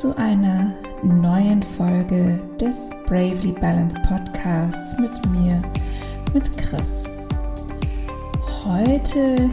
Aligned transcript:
zu 0.00 0.16
einer 0.16 0.72
neuen 1.02 1.62
Folge 1.62 2.40
des 2.58 2.78
Bravely 3.04 3.52
Balance 3.52 3.94
Podcasts 4.08 4.96
mit 4.98 5.26
mir, 5.26 5.60
mit 6.32 6.56
Chris. 6.56 7.04
Heute 8.64 9.50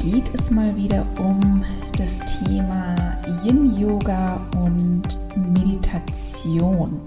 geht 0.00 0.32
es 0.34 0.52
mal 0.52 0.76
wieder 0.76 1.04
um 1.18 1.64
das 1.96 2.20
Thema 2.20 2.94
Yin 3.42 3.76
Yoga 3.76 4.36
und 4.54 5.18
Meditation. 5.34 7.00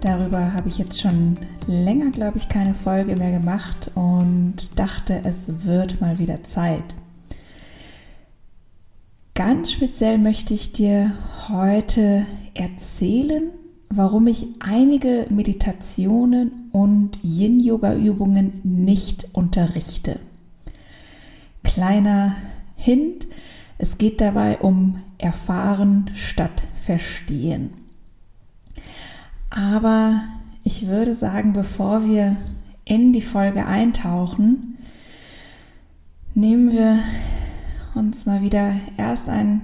Darüber 0.00 0.54
habe 0.54 0.68
ich 0.68 0.78
jetzt 0.78 1.00
schon 1.00 1.36
länger, 1.66 2.12
glaube 2.12 2.38
ich, 2.38 2.48
keine 2.48 2.74
Folge 2.74 3.16
mehr 3.16 3.32
gemacht 3.32 3.90
und 3.96 4.78
dachte, 4.78 5.22
es 5.24 5.64
wird 5.66 6.00
mal 6.00 6.20
wieder 6.20 6.40
Zeit. 6.44 6.84
Ganz 9.34 9.72
speziell 9.72 10.18
möchte 10.18 10.54
ich 10.54 10.70
dir 10.70 11.12
heute 11.48 12.26
erzählen, 12.54 13.50
warum 13.88 14.26
ich 14.26 14.46
einige 14.60 15.26
Meditationen 15.30 16.70
und 16.72 17.18
Yin-Yoga-Übungen 17.22 18.60
nicht 18.62 19.28
unterrichte. 19.32 20.20
Kleiner 21.64 22.36
Hint, 22.76 23.26
es 23.78 23.98
geht 23.98 24.20
dabei 24.20 24.58
um 24.58 25.02
Erfahren 25.18 26.10
statt 26.14 26.62
Verstehen. 26.74 27.70
Aber 29.50 30.22
ich 30.64 30.86
würde 30.86 31.14
sagen, 31.14 31.52
bevor 31.52 32.06
wir 32.06 32.36
in 32.84 33.12
die 33.12 33.20
Folge 33.20 33.66
eintauchen, 33.66 34.78
nehmen 36.34 36.72
wir 36.72 37.00
uns 37.94 38.26
mal 38.26 38.42
wieder 38.42 38.76
erst 38.96 39.28
einen 39.28 39.62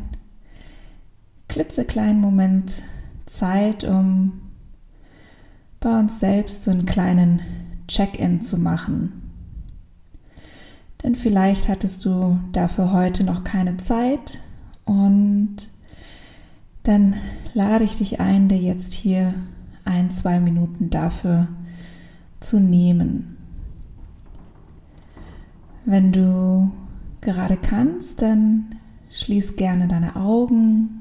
klitzekleinen 1.56 2.20
Moment 2.20 2.82
Zeit, 3.24 3.82
um 3.82 4.42
bei 5.80 5.98
uns 5.98 6.20
selbst 6.20 6.62
so 6.62 6.70
einen 6.70 6.84
kleinen 6.84 7.40
Check-in 7.88 8.42
zu 8.42 8.58
machen. 8.58 9.32
Denn 11.02 11.14
vielleicht 11.14 11.66
hattest 11.68 12.04
du 12.04 12.38
dafür 12.52 12.92
heute 12.92 13.24
noch 13.24 13.42
keine 13.42 13.78
Zeit 13.78 14.40
und 14.84 15.70
dann 16.82 17.14
lade 17.54 17.84
ich 17.84 17.96
dich 17.96 18.20
ein, 18.20 18.48
dir 18.48 18.58
jetzt 18.58 18.92
hier 18.92 19.32
ein, 19.86 20.10
zwei 20.10 20.38
Minuten 20.38 20.90
dafür 20.90 21.48
zu 22.38 22.60
nehmen. 22.60 23.38
Wenn 25.86 26.12
du 26.12 26.70
gerade 27.22 27.56
kannst, 27.56 28.20
dann 28.20 28.74
schließ 29.10 29.56
gerne 29.56 29.88
deine 29.88 30.16
Augen 30.16 30.95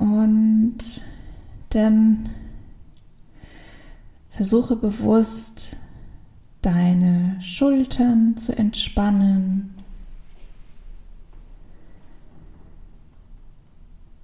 und 0.00 0.78
dann 1.68 2.30
versuche 4.30 4.74
bewusst 4.74 5.76
deine 6.62 7.36
Schultern 7.40 8.36
zu 8.36 8.56
entspannen. 8.56 9.74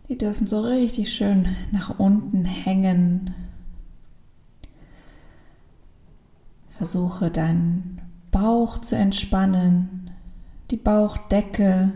Die 0.09 0.17
dürfen 0.17 0.47
so 0.47 0.61
richtig 0.61 1.13
schön 1.13 1.49
nach 1.73 1.99
unten 1.99 2.45
hängen. 2.45 3.35
Versuche 6.69 7.31
deinen 7.31 8.01
Bauch 8.31 8.79
zu 8.79 8.97
entspannen, 8.97 10.11
die 10.71 10.77
Bauchdecke. 10.77 11.93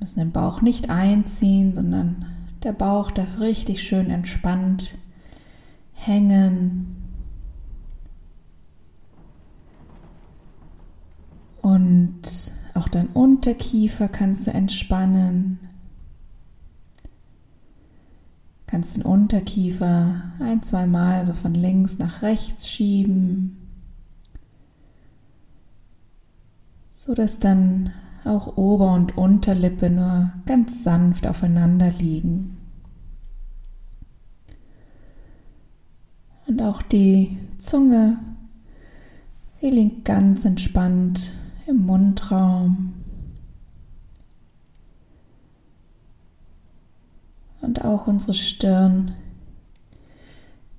Müssen 0.00 0.18
den 0.18 0.32
Bauch 0.32 0.62
nicht 0.62 0.90
einziehen, 0.90 1.74
sondern 1.74 2.26
der 2.62 2.72
Bauch 2.72 3.10
darf 3.10 3.40
richtig 3.40 3.82
schön 3.82 4.10
entspannt 4.10 4.98
hängen. 5.92 6.96
Und 11.60 12.52
auch 12.74 12.88
dein 12.88 13.08
Unterkiefer 13.08 14.08
kannst 14.08 14.46
du 14.46 14.52
entspannen. 14.52 15.58
Kannst 18.66 18.96
den 18.96 19.02
Unterkiefer 19.02 20.22
ein, 20.40 20.62
zwei 20.62 20.86
Mal 20.86 21.26
so 21.26 21.34
von 21.34 21.54
links 21.54 21.98
nach 21.98 22.22
rechts 22.22 22.68
schieben. 22.68 23.58
so 26.98 27.14
dass 27.14 27.38
dann 27.38 27.92
auch 28.28 28.56
Ober- 28.56 28.94
und 28.94 29.16
Unterlippe 29.16 29.90
nur 29.90 30.32
ganz 30.46 30.82
sanft 30.82 31.26
aufeinander 31.26 31.90
liegen. 31.90 32.56
Und 36.46 36.62
auch 36.62 36.82
die 36.82 37.38
Zunge, 37.58 38.18
die 39.60 39.70
liegt 39.70 40.04
ganz 40.04 40.44
entspannt 40.44 41.34
im 41.66 41.84
Mundraum. 41.84 42.94
Und 47.60 47.84
auch 47.84 48.06
unsere 48.06 48.34
Stirn, 48.34 49.14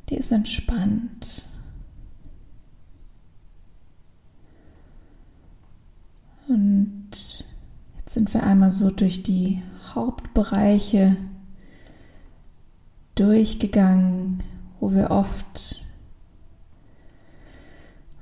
die 0.10 0.16
ist 0.16 0.32
entspannt. 0.32 1.48
Und 6.48 6.99
jetzt 7.16 8.14
sind 8.14 8.34
wir 8.34 8.44
einmal 8.44 8.72
so 8.72 8.90
durch 8.90 9.24
die 9.24 9.62
Hauptbereiche 9.94 11.18
durchgegangen, 13.16 14.44
wo 14.80 14.92
wir 14.92 15.12
oft 15.12 15.86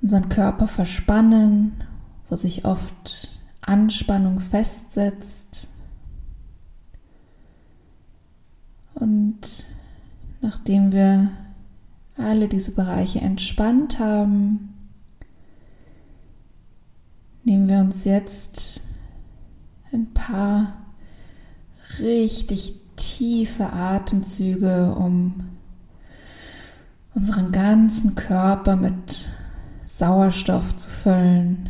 unseren 0.02 0.30
Körper 0.30 0.68
verspannen, 0.68 1.84
wo 2.30 2.36
sich 2.36 2.66
oft 2.66 3.40
Anspannung 3.62 4.40
festsetzt. 4.40 5.68
Und 8.96 9.66
nachdem 10.42 10.92
wir 10.92 11.30
alle 12.18 12.48
diese 12.48 12.72
Bereiche 12.72 13.20
entspannt 13.20 14.00
haben, 14.00 14.74
nehmen 17.48 17.70
wir 17.70 17.80
uns 17.80 18.04
jetzt 18.04 18.82
ein 19.94 20.14
paar 20.14 20.74
richtig 22.00 22.74
tiefe 22.98 23.72
Atemzüge, 23.72 24.94
um 24.94 25.48
unseren 27.16 27.54
ganzen 27.54 28.16
Körper 28.16 28.76
mit 28.76 29.30
Sauerstoff 29.86 30.76
zu 30.76 30.90
füllen, 30.90 31.70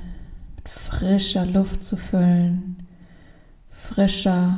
mit 0.55 0.67
frischer 0.67 1.45
Luft 1.45 1.83
zu 1.83 1.95
füllen, 1.95 2.87
frischer 3.69 4.57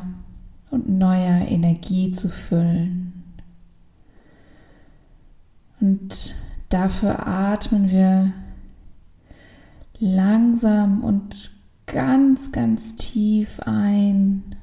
und 0.71 0.87
neuer 0.87 1.45
Energie 1.49 2.11
zu 2.11 2.29
füllen. 2.29 3.41
Und 5.81 6.33
dafür 6.69 7.27
atmen 7.27 7.91
wir 7.91 8.31
langsam 9.99 11.03
und 11.03 11.51
ganz, 11.85 12.51
ganz 12.51 12.95
tief 12.95 13.59
ein, 13.65 14.55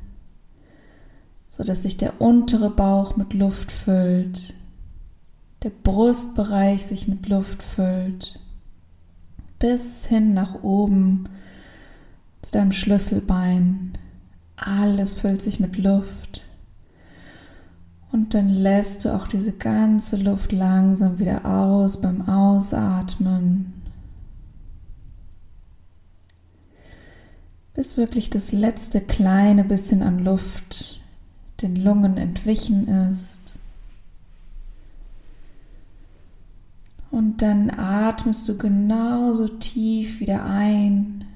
so 1.50 1.64
dass 1.64 1.82
sich 1.82 1.96
der 1.96 2.20
untere 2.20 2.70
Bauch 2.70 3.16
mit 3.16 3.34
Luft 3.34 3.72
füllt, 3.72 4.54
der 5.62 5.70
Brustbereich 5.70 6.84
sich 6.84 7.08
mit 7.08 7.28
Luft 7.28 7.62
füllt, 7.62 8.40
bis 9.58 10.06
hin 10.06 10.34
nach 10.34 10.62
oben 10.62 11.28
zu 12.42 12.52
deinem 12.52 12.72
Schlüsselbein. 12.72 13.98
Alles 14.56 15.14
füllt 15.14 15.42
sich 15.42 15.60
mit 15.60 15.76
Luft. 15.76 16.44
Und 18.12 18.34
dann 18.34 18.48
lässt 18.48 19.04
du 19.04 19.14
auch 19.14 19.26
diese 19.26 19.52
ganze 19.52 20.16
Luft 20.16 20.52
langsam 20.52 21.18
wieder 21.18 21.44
aus 21.44 22.00
beim 22.00 22.28
Ausatmen. 22.28 23.75
Bis 27.76 27.98
wirklich 27.98 28.30
das 28.30 28.52
letzte 28.52 29.02
kleine 29.02 29.62
bisschen 29.62 30.02
an 30.02 30.24
Luft 30.24 31.02
den 31.60 31.76
Lungen 31.76 32.16
entwichen 32.16 32.88
ist. 32.88 33.58
Und 37.10 37.42
dann 37.42 37.68
atmest 37.70 38.48
du 38.48 38.56
genauso 38.56 39.46
tief 39.46 40.20
wieder 40.20 40.46
ein. 40.46 41.26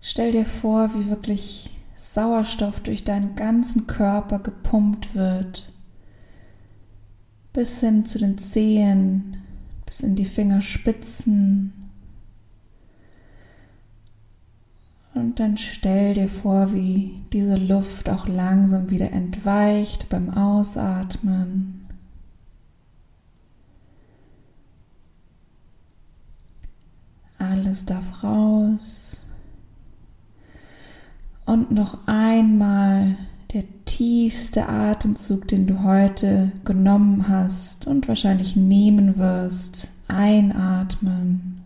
Stell 0.00 0.30
dir 0.30 0.46
vor, 0.46 0.94
wie 0.94 1.08
wirklich 1.08 1.70
Sauerstoff 1.96 2.78
durch 2.78 3.02
deinen 3.02 3.34
ganzen 3.34 3.88
Körper 3.88 4.38
gepumpt 4.38 5.16
wird, 5.16 5.72
bis 7.52 7.80
hin 7.80 8.04
zu 8.04 8.18
den 8.18 8.38
Zehen, 8.38 9.42
bis 9.86 10.02
in 10.02 10.14
die 10.14 10.24
Fingerspitzen, 10.24 11.89
Und 15.20 15.38
dann 15.38 15.58
stell 15.58 16.14
dir 16.14 16.28
vor, 16.28 16.72
wie 16.72 17.22
diese 17.30 17.56
Luft 17.56 18.08
auch 18.08 18.26
langsam 18.26 18.88
wieder 18.88 19.12
entweicht 19.12 20.08
beim 20.08 20.30
Ausatmen. 20.30 21.86
Alles 27.38 27.84
darf 27.84 28.24
raus. 28.24 29.22
Und 31.44 31.70
noch 31.70 32.06
einmal 32.06 33.16
der 33.52 33.64
tiefste 33.84 34.70
Atemzug, 34.70 35.48
den 35.48 35.66
du 35.66 35.82
heute 35.82 36.50
genommen 36.64 37.28
hast 37.28 37.86
und 37.86 38.08
wahrscheinlich 38.08 38.56
nehmen 38.56 39.18
wirst. 39.18 39.90
Einatmen. 40.08 41.59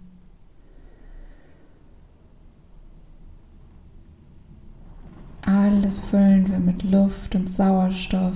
Alles 5.47 6.01
füllen 6.01 6.49
wir 6.51 6.59
mit 6.59 6.83
Luft 6.83 7.35
und 7.35 7.51
Sauerstoff. 7.51 8.33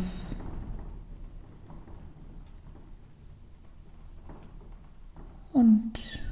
Und 5.53 6.23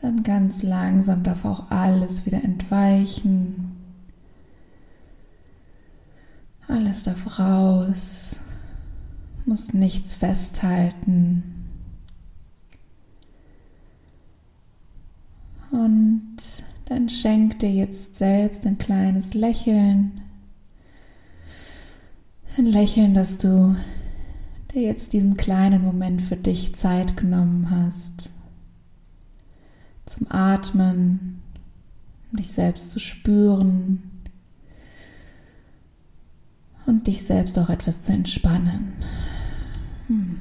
dann 0.00 0.24
ganz 0.24 0.62
langsam 0.62 1.22
darf 1.22 1.44
auch 1.44 1.70
alles 1.70 2.26
wieder 2.26 2.42
entweichen. 2.42 3.76
Alles 6.66 7.04
darf 7.04 7.38
raus, 7.38 8.40
muss 9.44 9.72
nichts 9.72 10.16
festhalten. 10.16 11.54
Und 15.70 16.64
dann 16.86 17.08
schenk 17.08 17.58
dir 17.58 17.70
jetzt 17.70 18.14
selbst 18.14 18.64
ein 18.64 18.78
kleines 18.78 19.34
Lächeln. 19.34 20.22
Ein 22.56 22.66
Lächeln, 22.66 23.12
dass 23.12 23.38
du 23.38 23.76
dir 24.72 24.82
jetzt 24.82 25.12
diesen 25.12 25.36
kleinen 25.36 25.84
Moment 25.84 26.22
für 26.22 26.36
dich 26.36 26.74
Zeit 26.74 27.16
genommen 27.16 27.70
hast. 27.70 28.30
Zum 30.06 30.30
Atmen, 30.30 31.42
um 32.30 32.36
dich 32.36 32.52
selbst 32.52 32.92
zu 32.92 33.00
spüren 33.00 34.04
und 36.86 37.08
dich 37.08 37.24
selbst 37.24 37.58
auch 37.58 37.68
etwas 37.68 38.02
zu 38.02 38.12
entspannen. 38.12 38.92
Hm. 40.06 40.40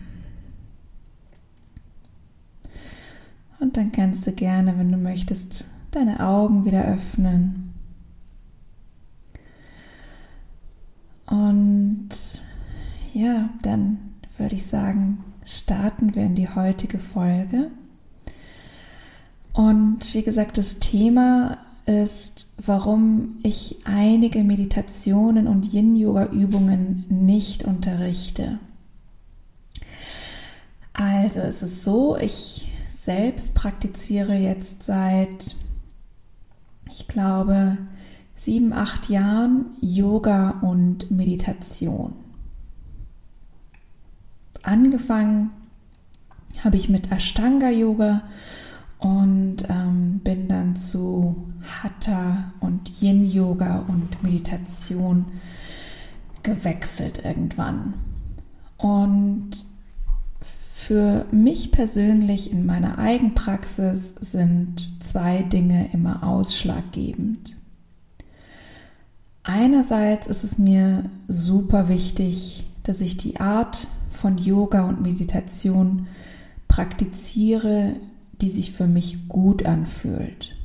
Und 3.60 3.78
dann 3.78 3.92
kannst 3.92 4.28
du 4.28 4.32
gerne, 4.32 4.78
wenn 4.78 4.92
du 4.92 4.98
möchtest, 5.00 5.66
deine 5.96 6.20
Augen 6.20 6.66
wieder 6.66 6.86
öffnen. 6.86 7.74
Und 11.26 12.10
ja, 13.14 13.50
dann 13.62 13.98
würde 14.38 14.56
ich 14.56 14.66
sagen, 14.66 15.24
starten 15.44 16.16
wir 16.16 16.24
in 16.24 16.36
die 16.36 16.50
heutige 16.50 17.00
Folge. 17.00 17.72
Und 19.54 20.14
wie 20.14 20.24
gesagt, 20.24 20.58
das 20.58 20.80
Thema 20.80 21.58
ist, 21.86 22.48
warum 22.58 23.38
ich 23.44 23.78
einige 23.86 24.44
Meditationen 24.44 25.48
und 25.48 25.72
Yin-Yoga-Übungen 25.72 27.06
nicht 27.10 27.64
unterrichte. 27.64 28.60
Also 30.94 31.40
es 31.40 31.62
ist 31.62 31.84
so, 31.84 32.18
ich 32.18 32.72
selbst 32.92 33.54
praktiziere 33.54 34.36
jetzt 34.36 34.84
seit, 34.84 35.56
ich 36.98 37.10
glaube, 37.10 37.78
sieben, 38.36 38.72
acht 38.72 39.10
Jahren 39.10 39.66
Yoga 39.82 40.62
und 40.62 41.12
Meditation. 41.12 42.14
Angefangen 44.64 45.52
habe 46.64 46.78
ich 46.78 46.88
mit 46.88 47.12
Ashtanga-Yoga 47.12 48.24
und 49.00 49.58
ähm, 49.68 50.22
bin 50.24 50.48
dann 50.48 50.78
zu 50.78 51.52
Hatha 51.62 52.54
und 52.62 53.02
Yin 53.02 53.30
Yoga 53.30 53.80
und 53.90 54.24
Meditation 54.24 55.26
gewechselt 56.44 57.26
irgendwann. 57.26 57.96
Und 58.78 59.66
für 60.86 61.26
mich 61.32 61.72
persönlich 61.72 62.52
in 62.52 62.68
meiner 62.68 63.00
Eigenpraxis 63.00 64.14
sind 64.20 65.02
zwei 65.02 65.42
Dinge 65.42 65.90
immer 65.94 66.22
ausschlaggebend. 66.22 67.56
Einerseits 69.42 70.28
ist 70.28 70.44
es 70.44 70.60
mir 70.60 71.10
super 71.28 71.90
wichtig, 71.90 72.68
dass 72.84 73.02
ich 73.02 73.18
die 73.18 73.40
Art 73.40 73.88
von 74.12 74.38
Yoga 74.38 74.84
und 74.84 75.02
Meditation 75.02 76.06
praktiziere, 76.68 77.96
die 78.42 78.52
sich 78.52 78.72
für 78.72 78.86
mich 78.86 79.28
gut 79.28 79.66
anfühlt. 79.66 80.56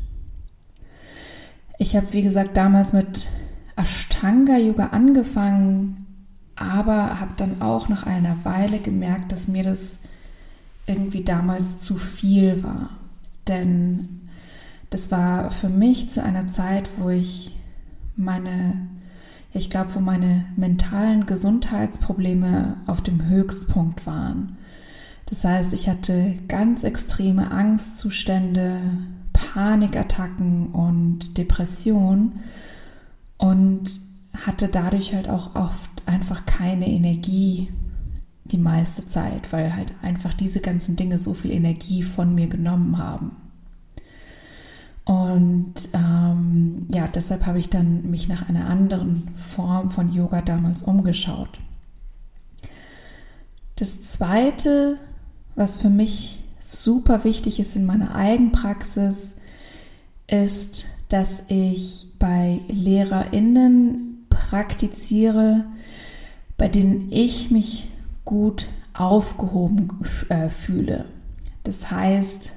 Ich 1.78 1.96
habe, 1.96 2.12
wie 2.12 2.22
gesagt, 2.22 2.58
damals 2.58 2.92
mit 2.92 3.30
Ashtanga-Yoga 3.76 4.88
angefangen, 4.88 6.04
aber 6.56 7.20
habe 7.20 7.32
dann 7.38 7.62
auch 7.62 7.88
nach 7.88 8.02
einer 8.02 8.44
Weile 8.44 8.80
gemerkt, 8.80 9.32
dass 9.32 9.48
mir 9.48 9.62
das 9.62 10.00
irgendwie 10.86 11.22
damals 11.22 11.78
zu 11.78 11.96
viel 11.96 12.62
war. 12.62 12.90
Denn 13.46 14.20
das 14.90 15.10
war 15.10 15.50
für 15.50 15.68
mich 15.68 16.10
zu 16.10 16.22
einer 16.22 16.48
Zeit, 16.48 16.90
wo 16.98 17.10
ich 17.10 17.56
meine, 18.16 18.88
ich 19.52 19.70
glaube, 19.70 19.94
wo 19.94 20.00
meine 20.00 20.46
mentalen 20.56 21.26
Gesundheitsprobleme 21.26 22.76
auf 22.86 23.00
dem 23.00 23.26
Höchstpunkt 23.26 24.06
waren. 24.06 24.56
Das 25.26 25.44
heißt, 25.44 25.72
ich 25.72 25.88
hatte 25.88 26.34
ganz 26.48 26.82
extreme 26.82 27.52
Angstzustände, 27.52 28.80
Panikattacken 29.32 30.72
und 30.72 31.38
Depression 31.38 32.40
und 33.38 34.00
hatte 34.44 34.68
dadurch 34.68 35.14
halt 35.14 35.28
auch 35.28 35.54
oft 35.54 35.90
einfach 36.06 36.46
keine 36.46 36.88
Energie 36.88 37.68
die 38.52 38.58
meiste 38.58 39.06
Zeit, 39.06 39.52
weil 39.52 39.74
halt 39.74 39.92
einfach 40.02 40.34
diese 40.34 40.60
ganzen 40.60 40.96
Dinge 40.96 41.18
so 41.18 41.34
viel 41.34 41.50
Energie 41.50 42.02
von 42.02 42.34
mir 42.34 42.48
genommen 42.48 42.98
haben. 42.98 43.36
Und 45.04 45.88
ähm, 45.92 46.86
ja, 46.92 47.08
deshalb 47.08 47.46
habe 47.46 47.58
ich 47.58 47.68
dann 47.68 48.10
mich 48.10 48.28
nach 48.28 48.48
einer 48.48 48.68
anderen 48.68 49.28
Form 49.34 49.90
von 49.90 50.12
Yoga 50.12 50.42
damals 50.42 50.82
umgeschaut. 50.82 51.58
Das 53.76 54.02
zweite 54.02 54.98
was 55.60 55.76
für 55.76 55.90
mich 55.90 56.42
super 56.58 57.24
wichtig 57.24 57.60
ist 57.60 57.76
in 57.76 57.86
meiner 57.86 58.14
Eigenpraxis, 58.14 59.34
ist, 60.26 60.86
dass 61.08 61.42
ich 61.48 62.06
bei 62.18 62.60
LehrerInnen 62.68 64.26
praktiziere, 64.28 65.66
bei 66.56 66.68
denen 66.68 67.10
ich 67.10 67.50
mich 67.50 67.88
gut 68.30 68.68
aufgehoben 68.94 69.98
äh, 70.28 70.48
fühle. 70.48 71.06
Das 71.64 71.90
heißt, 71.90 72.52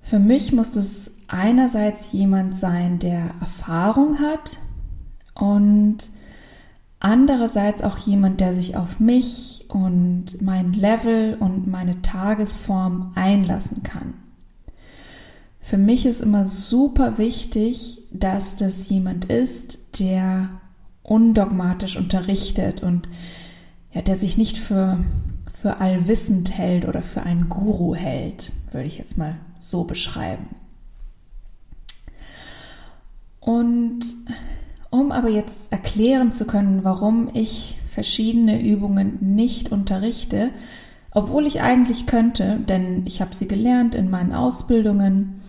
für 0.00 0.18
mich 0.18 0.54
muss 0.54 0.70
das 0.70 1.10
einerseits 1.28 2.12
jemand 2.12 2.56
sein, 2.56 2.98
der 2.98 3.34
Erfahrung 3.40 4.20
hat 4.20 4.56
und 5.34 5.98
andererseits 6.98 7.82
auch 7.82 7.98
jemand, 7.98 8.40
der 8.40 8.54
sich 8.54 8.74
auf 8.74 9.00
mich 9.00 9.66
und 9.68 10.40
mein 10.40 10.72
Level 10.72 11.36
und 11.38 11.66
meine 11.66 12.00
Tagesform 12.00 13.12
einlassen 13.14 13.82
kann. 13.82 14.14
Für 15.60 15.76
mich 15.76 16.06
ist 16.06 16.22
immer 16.22 16.46
super 16.46 17.18
wichtig, 17.18 17.98
dass 18.10 18.56
das 18.56 18.88
jemand 18.88 19.26
ist, 19.26 20.00
der 20.00 20.48
undogmatisch 21.02 21.98
unterrichtet 21.98 22.82
und 22.82 23.10
ja, 23.92 24.02
der 24.02 24.16
sich 24.16 24.36
nicht 24.36 24.58
für, 24.58 25.04
für 25.52 25.80
allwissend 25.80 26.56
hält 26.56 26.86
oder 26.86 27.02
für 27.02 27.22
einen 27.22 27.48
Guru 27.48 27.94
hält, 27.94 28.52
würde 28.70 28.86
ich 28.86 28.98
jetzt 28.98 29.18
mal 29.18 29.36
so 29.60 29.84
beschreiben. 29.84 30.48
Und 33.40 34.00
um 34.90 35.10
aber 35.10 35.28
jetzt 35.28 35.72
erklären 35.72 36.32
zu 36.32 36.46
können, 36.46 36.84
warum 36.84 37.30
ich 37.34 37.80
verschiedene 37.86 38.62
Übungen 38.62 39.18
nicht 39.20 39.72
unterrichte, 39.72 40.50
obwohl 41.10 41.46
ich 41.46 41.60
eigentlich 41.60 42.06
könnte, 42.06 42.58
denn 42.68 43.02
ich 43.04 43.20
habe 43.20 43.34
sie 43.34 43.48
gelernt 43.48 43.94
in 43.94 44.10
meinen 44.10 44.32
Ausbildungen. 44.32 45.42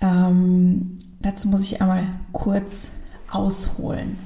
Ähm, 0.00 0.98
dazu 1.20 1.48
muss 1.48 1.62
ich 1.62 1.80
einmal 1.80 2.06
kurz 2.32 2.90
ausholen. 3.30 4.18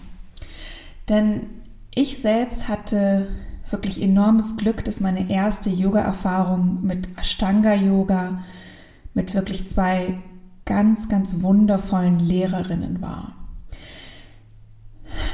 Denn 1.09 1.47
ich 1.95 2.19
selbst 2.19 2.69
hatte 2.69 3.29
wirklich 3.75 4.01
enormes 4.01 4.57
Glück, 4.57 4.85
dass 4.85 5.01
meine 5.01 5.29
erste 5.29 5.69
Yoga-Erfahrung 5.69 6.79
mit 6.83 7.09
Ashtanga-Yoga, 7.19 8.39
mit 9.15 9.35
wirklich 9.35 9.67
zwei 9.67 10.15
ganz, 10.65 11.09
ganz 11.09 11.43
wundervollen 11.43 12.21
Lehrerinnen 12.21 13.03
war. 13.03 13.35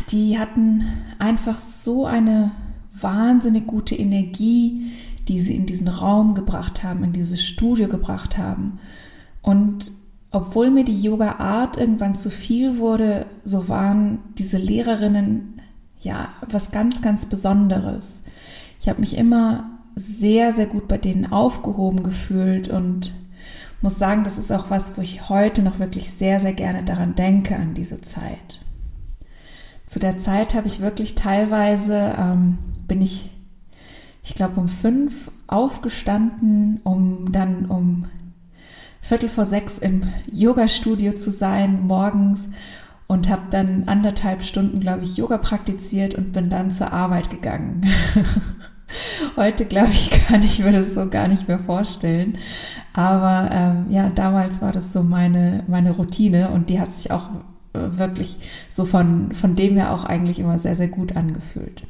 Die 0.09 0.39
hatten 0.39 0.85
einfach 1.19 1.59
so 1.59 2.07
eine 2.07 2.53
wahnsinnig 2.99 3.67
gute 3.67 3.95
Energie, 3.95 4.91
die 5.29 5.39
sie 5.39 5.55
in 5.55 5.67
diesen 5.67 5.89
Raum 5.89 6.35
gebracht 6.35 6.83
haben, 6.83 7.05
in 7.05 7.13
dieses 7.13 7.45
Studio 7.45 7.89
gebracht 7.89 8.39
haben. 8.39 8.79
Und 9.43 9.93
obwohl 10.31 10.71
mir 10.71 10.85
die 10.85 10.99
Yoga-Art 10.99 11.77
irgendwann 11.77 12.15
zu 12.15 12.31
viel 12.31 12.79
wurde, 12.79 13.27
so 13.45 13.69
waren 13.69 14.21
diese 14.39 14.57
Lehrerinnen 14.57 15.61
ja 16.01 16.31
was 16.51 16.71
ganz, 16.71 17.03
ganz 17.03 17.27
Besonderes. 17.27 18.23
Ich 18.81 18.89
habe 18.89 19.01
mich 19.01 19.17
immer 19.19 19.79
sehr, 19.95 20.53
sehr 20.53 20.65
gut 20.65 20.89
bei 20.89 20.97
denen 20.97 21.31
aufgehoben 21.31 22.03
gefühlt 22.03 22.69
und 22.69 23.13
muss 23.83 23.99
sagen, 23.99 24.25
das 24.25 24.39
ist 24.39 24.51
auch 24.51 24.71
was, 24.71 24.97
wo 24.97 25.03
ich 25.03 25.29
heute 25.29 25.63
noch 25.63 25.79
wirklich 25.79 26.11
sehr, 26.11 26.41
sehr 26.41 26.55
gerne 26.55 26.83
daran 26.83 27.15
denke, 27.15 27.57
an 27.57 27.75
diese 27.75 28.01
Zeit. 28.01 28.61
Zu 29.85 29.99
der 29.99 30.17
Zeit 30.17 30.55
habe 30.55 30.67
ich 30.67 30.81
wirklich 30.81 31.15
teilweise, 31.15 32.15
ähm, 32.19 32.59
bin 32.89 33.03
ich, 33.03 33.31
ich 34.23 34.35
glaube, 34.35 34.59
um 34.59 34.69
fünf 34.69 35.31
aufgestanden, 35.47 36.81
um 36.83 37.33
dann 37.33 37.67
um 37.67 38.07
Viertel 39.03 39.29
vor 39.29 39.45
sechs 39.45 39.77
im 39.77 40.05
Yoga-Studio 40.31 41.15
zu 41.15 41.31
sein 41.31 41.87
morgens 41.87 42.49
und 43.11 43.29
habe 43.29 43.43
dann 43.51 43.89
anderthalb 43.89 44.41
Stunden, 44.43 44.79
glaube 44.79 45.03
ich, 45.03 45.17
Yoga 45.17 45.39
praktiziert 45.39 46.15
und 46.15 46.33
bin 46.33 46.49
dann 46.49 46.71
zur 46.71 46.93
Arbeit 46.93 47.29
gegangen. 47.29 47.85
Heute, 49.37 49.65
glaube 49.65 49.91
ich, 49.91 50.11
kann 50.11 50.43
ich 50.43 50.59
mir 50.61 50.73
das 50.73 50.95
so 50.95 51.09
gar 51.09 51.29
nicht 51.29 51.49
mehr 51.49 51.59
vorstellen. 51.59 52.39
Aber 52.93 53.49
ähm, 53.53 53.87
ja, 53.91 54.09
damals 54.09 54.61
war 54.61 54.73
das 54.73 54.93
so 54.93 55.03
meine, 55.03 55.65
meine 55.69 55.93
Routine 55.93 56.51
und 56.51 56.71
die 56.71 56.81
hat 56.81 56.93
sich 56.93 57.11
auch 57.11 57.29
äh, 57.73 57.99
wirklich 57.99 58.39
so 58.69 58.85
von, 58.85 59.33
von 59.33 59.55
dem 59.55 59.77
her 59.77 59.93
auch 59.93 60.05
eigentlich 60.05 60.39
immer 60.39 60.59
sehr, 60.59 60.75
sehr 60.75 60.89
gut 60.89 61.17
angefühlt. 61.17 61.85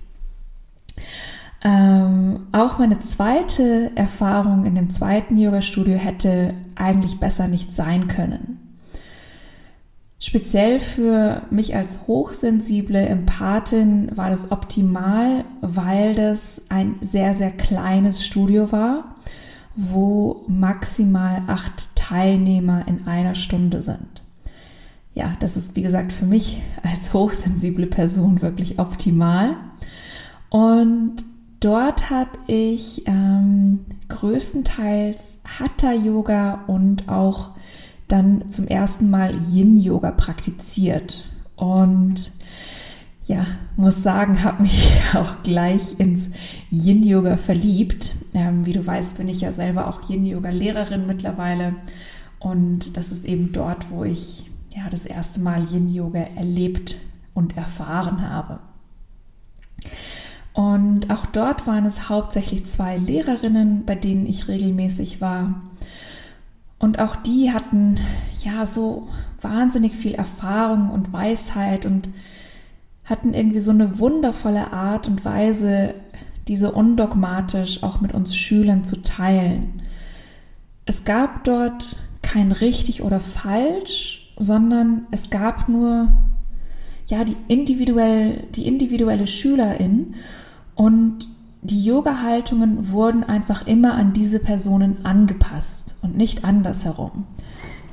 Ähm, 1.62 2.46
auch 2.52 2.78
meine 2.78 3.00
zweite 3.00 3.92
Erfahrung 3.94 4.64
in 4.64 4.74
dem 4.74 4.90
zweiten 4.90 5.36
Yoga-Studio 5.36 5.96
hätte 5.96 6.54
eigentlich 6.74 7.20
besser 7.20 7.48
nicht 7.48 7.72
sein 7.72 8.08
können. 8.08 8.69
Speziell 10.22 10.80
für 10.80 11.42
mich 11.50 11.74
als 11.74 12.00
hochsensible 12.06 13.06
Empathin 13.06 14.14
war 14.14 14.28
das 14.28 14.52
optimal, 14.52 15.46
weil 15.62 16.14
das 16.14 16.66
ein 16.68 16.96
sehr, 17.00 17.32
sehr 17.32 17.50
kleines 17.50 18.22
Studio 18.24 18.70
war, 18.70 19.16
wo 19.74 20.44
maximal 20.46 21.42
acht 21.46 21.96
Teilnehmer 21.96 22.86
in 22.86 23.06
einer 23.06 23.34
Stunde 23.34 23.80
sind. 23.80 24.22
Ja, 25.14 25.36
das 25.40 25.56
ist 25.56 25.74
wie 25.74 25.82
gesagt 25.82 26.12
für 26.12 26.26
mich 26.26 26.60
als 26.82 27.14
hochsensible 27.14 27.86
Person 27.86 28.42
wirklich 28.42 28.78
optimal. 28.78 29.56
Und 30.50 31.24
Dort 31.60 32.08
habe 32.08 32.38
ich 32.46 33.06
ähm, 33.06 33.80
größtenteils 34.08 35.38
Hatha-Yoga 35.58 36.64
und 36.66 37.10
auch 37.10 37.50
dann 38.12 38.50
zum 38.50 38.66
ersten 38.66 39.10
Mal 39.10 39.34
Yin-Yoga 39.38 40.10
praktiziert. 40.12 41.28
Und 41.56 42.32
ja, 43.26 43.46
muss 43.76 44.02
sagen, 44.02 44.42
habe 44.42 44.62
mich 44.64 44.90
auch 45.14 45.42
gleich 45.42 45.98
ins 45.98 46.28
Yin-Yoga 46.70 47.36
verliebt. 47.36 48.12
Ähm, 48.34 48.66
wie 48.66 48.72
du 48.72 48.86
weißt, 48.86 49.16
bin 49.16 49.28
ich 49.28 49.40
ja 49.40 49.52
selber 49.52 49.88
auch 49.88 50.08
Yin-Yoga-Lehrerin 50.08 51.06
mittlerweile. 51.06 51.76
Und 52.38 52.96
das 52.96 53.12
ist 53.12 53.24
eben 53.24 53.52
dort, 53.52 53.90
wo 53.90 54.04
ich 54.04 54.50
ja 54.74 54.88
das 54.90 55.04
erste 55.04 55.40
Mal 55.40 55.64
Yin-Yoga 55.70 56.20
erlebt 56.36 56.96
und 57.34 57.56
erfahren 57.56 58.28
habe. 58.28 58.60
Und 60.52 61.10
auch 61.10 61.26
dort 61.26 61.66
waren 61.66 61.86
es 61.86 62.08
hauptsächlich 62.08 62.66
zwei 62.66 62.96
Lehrerinnen, 62.96 63.84
bei 63.86 63.94
denen 63.94 64.26
ich 64.26 64.48
regelmäßig 64.48 65.20
war. 65.20 65.62
Und 66.80 66.98
auch 66.98 67.14
die 67.14 67.52
hatten 67.52 68.00
ja 68.42 68.66
so 68.66 69.06
wahnsinnig 69.42 69.92
viel 69.94 70.14
Erfahrung 70.14 70.90
und 70.90 71.12
Weisheit 71.12 71.86
und 71.86 72.08
hatten 73.04 73.34
irgendwie 73.34 73.60
so 73.60 73.70
eine 73.70 73.98
wundervolle 73.98 74.72
Art 74.72 75.06
und 75.06 75.24
Weise, 75.24 75.94
diese 76.48 76.72
undogmatisch 76.72 77.82
auch 77.82 78.00
mit 78.00 78.14
uns 78.14 78.34
Schülern 78.34 78.84
zu 78.84 79.02
teilen. 79.02 79.82
Es 80.86 81.04
gab 81.04 81.44
dort 81.44 81.96
kein 82.22 82.50
richtig 82.50 83.02
oder 83.02 83.20
falsch, 83.20 84.32
sondern 84.38 85.06
es 85.10 85.28
gab 85.28 85.68
nur 85.68 86.08
ja 87.08 87.24
die 87.24 87.36
individuell 87.48 88.44
die 88.54 88.66
individuelle 88.66 89.26
Schülerin 89.26 90.14
und 90.74 91.28
die 91.62 91.84
Yoga-Haltungen 91.84 92.90
wurden 92.90 93.22
einfach 93.22 93.66
immer 93.66 93.94
an 93.94 94.12
diese 94.12 94.40
Personen 94.40 95.04
angepasst 95.04 95.96
und 96.00 96.16
nicht 96.16 96.44
andersherum. 96.44 97.26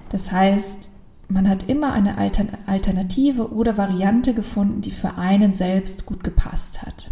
Das 0.09 0.31
heißt, 0.31 0.89
man 1.27 1.49
hat 1.49 1.67
immer 1.67 1.91
eine 1.91 2.17
Alternative 2.67 3.51
oder 3.51 3.77
Variante 3.77 4.33
gefunden, 4.33 4.79
die 4.79 4.91
für 4.91 5.17
einen 5.17 5.53
selbst 5.53 6.05
gut 6.05 6.23
gepasst 6.23 6.83
hat. 6.83 7.11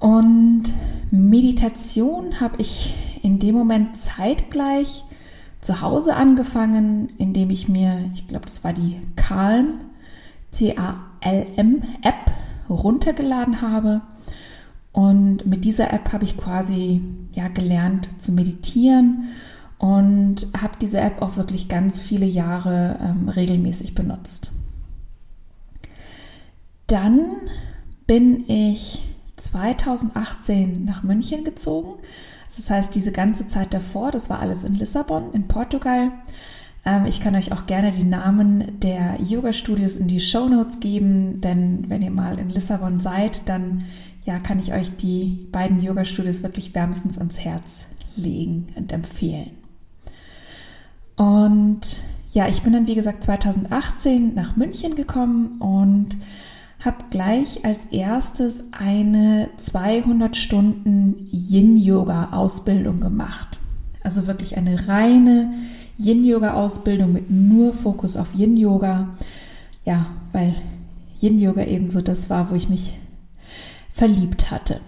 Und 0.00 0.64
Meditation 1.10 2.40
habe 2.40 2.56
ich 2.58 3.20
in 3.22 3.38
dem 3.38 3.54
Moment 3.54 3.96
zeitgleich 3.96 5.04
zu 5.60 5.80
Hause 5.80 6.16
angefangen, 6.16 7.12
indem 7.18 7.50
ich 7.50 7.68
mir, 7.68 8.10
ich 8.14 8.26
glaube, 8.26 8.46
das 8.46 8.64
war 8.64 8.72
die 8.72 9.00
Calm, 9.14 9.80
C-A-L-M 10.50 11.82
App 12.02 12.32
runtergeladen 12.68 13.62
habe. 13.62 14.02
Und 14.96 15.44
mit 15.44 15.66
dieser 15.66 15.92
App 15.92 16.14
habe 16.14 16.24
ich 16.24 16.38
quasi 16.38 17.02
ja 17.34 17.48
gelernt 17.48 18.18
zu 18.18 18.32
meditieren 18.32 19.24
und 19.76 20.46
habe 20.58 20.78
diese 20.80 20.98
App 21.00 21.20
auch 21.20 21.36
wirklich 21.36 21.68
ganz 21.68 22.00
viele 22.00 22.24
Jahre 22.24 22.98
ähm, 23.02 23.28
regelmäßig 23.28 23.94
benutzt. 23.94 24.52
Dann 26.86 27.26
bin 28.06 28.48
ich 28.48 29.06
2018 29.36 30.86
nach 30.86 31.02
München 31.02 31.44
gezogen. 31.44 32.00
Das 32.46 32.70
heißt, 32.70 32.94
diese 32.94 33.12
ganze 33.12 33.46
Zeit 33.46 33.74
davor, 33.74 34.12
das 34.12 34.30
war 34.30 34.40
alles 34.40 34.64
in 34.64 34.72
Lissabon, 34.72 35.30
in 35.34 35.46
Portugal, 35.46 36.10
ähm, 36.86 37.04
ich 37.04 37.20
kann 37.20 37.34
euch 37.34 37.52
auch 37.52 37.66
gerne 37.66 37.90
die 37.90 38.04
Namen 38.04 38.80
der 38.80 39.20
Yoga-Studios 39.20 39.96
in 39.96 40.08
die 40.08 40.20
Show 40.20 40.48
Notes 40.48 40.80
geben, 40.80 41.40
denn 41.40 41.84
wenn 41.88 42.00
ihr 42.00 42.12
mal 42.12 42.38
in 42.38 42.48
Lissabon 42.48 43.00
seid, 43.00 43.48
dann 43.48 43.84
ja, 44.26 44.40
kann 44.40 44.58
ich 44.58 44.72
euch 44.72 44.94
die 44.96 45.46
beiden 45.52 45.80
Yoga-Studios 45.80 46.42
wirklich 46.42 46.74
wärmstens 46.74 47.16
ans 47.16 47.38
Herz 47.38 47.84
legen 48.16 48.66
und 48.74 48.92
empfehlen. 48.92 49.52
Und 51.16 51.80
ja, 52.32 52.48
ich 52.48 52.62
bin 52.62 52.72
dann 52.72 52.88
wie 52.88 52.96
gesagt 52.96 53.24
2018 53.24 54.34
nach 54.34 54.56
München 54.56 54.96
gekommen 54.96 55.60
und 55.60 56.16
habe 56.84 57.04
gleich 57.10 57.64
als 57.64 57.86
erstes 57.86 58.64
eine 58.72 59.48
200 59.56 60.36
Stunden 60.36 61.28
Yin-Yoga-Ausbildung 61.30 63.00
gemacht. 63.00 63.60
Also 64.02 64.26
wirklich 64.26 64.56
eine 64.56 64.88
reine 64.88 65.52
Yin-Yoga-Ausbildung 65.98 67.12
mit 67.12 67.30
nur 67.30 67.72
Fokus 67.72 68.16
auf 68.16 68.34
Yin-Yoga. 68.34 69.16
Ja, 69.84 70.06
weil 70.32 70.54
Yin-Yoga 71.20 71.64
eben 71.64 71.90
so 71.90 72.02
das 72.02 72.28
war, 72.28 72.50
wo 72.50 72.54
ich 72.54 72.68
mich 72.68 72.98
verliebt 73.96 74.50
hatte. 74.50 74.80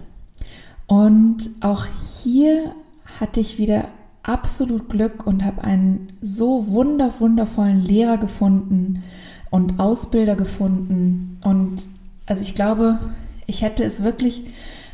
Und 0.85 1.49
auch 1.61 1.87
hier 2.21 2.75
hatte 3.19 3.39
ich 3.39 3.57
wieder 3.57 3.87
absolut 4.21 4.89
Glück 4.89 5.25
und 5.25 5.43
habe 5.43 5.63
einen 5.63 6.13
so 6.21 6.67
wunder 6.67 7.11
wundervollen 7.19 7.83
Lehrer 7.83 8.17
gefunden 8.17 9.01
und 9.49 9.79
Ausbilder 9.79 10.35
gefunden. 10.35 11.39
Und 11.43 11.87
also 12.27 12.43
ich 12.43 12.53
glaube, 12.53 12.99
ich 13.47 13.63
hätte 13.63 13.83
es 13.83 14.03
wirklich 14.03 14.43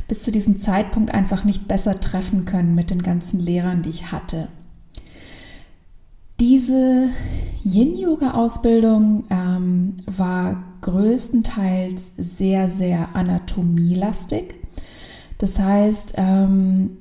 bis 0.08 0.24
zu 0.24 0.32
diesem 0.32 0.56
Zeitpunkt 0.56 1.14
einfach 1.14 1.44
nicht 1.44 1.68
besser 1.68 2.00
treffen 2.00 2.46
können 2.46 2.74
mit 2.74 2.92
den 2.92 3.02
ganzen 3.02 3.42
Lehrern, 3.42 3.82
die 3.82 3.90
ich 3.90 4.14
hatte. 4.14 4.48
Diese 6.40 7.10
Yin-Yoga-Ausbildung 7.66 9.26
ähm, 9.30 9.98
war 10.06 10.64
größtenteils 10.86 12.12
sehr, 12.18 12.70
sehr 12.70 13.16
anatomielastig. 13.16 14.54
Das 15.40 15.58
heißt, 15.58 16.14
ähm, 16.18 16.98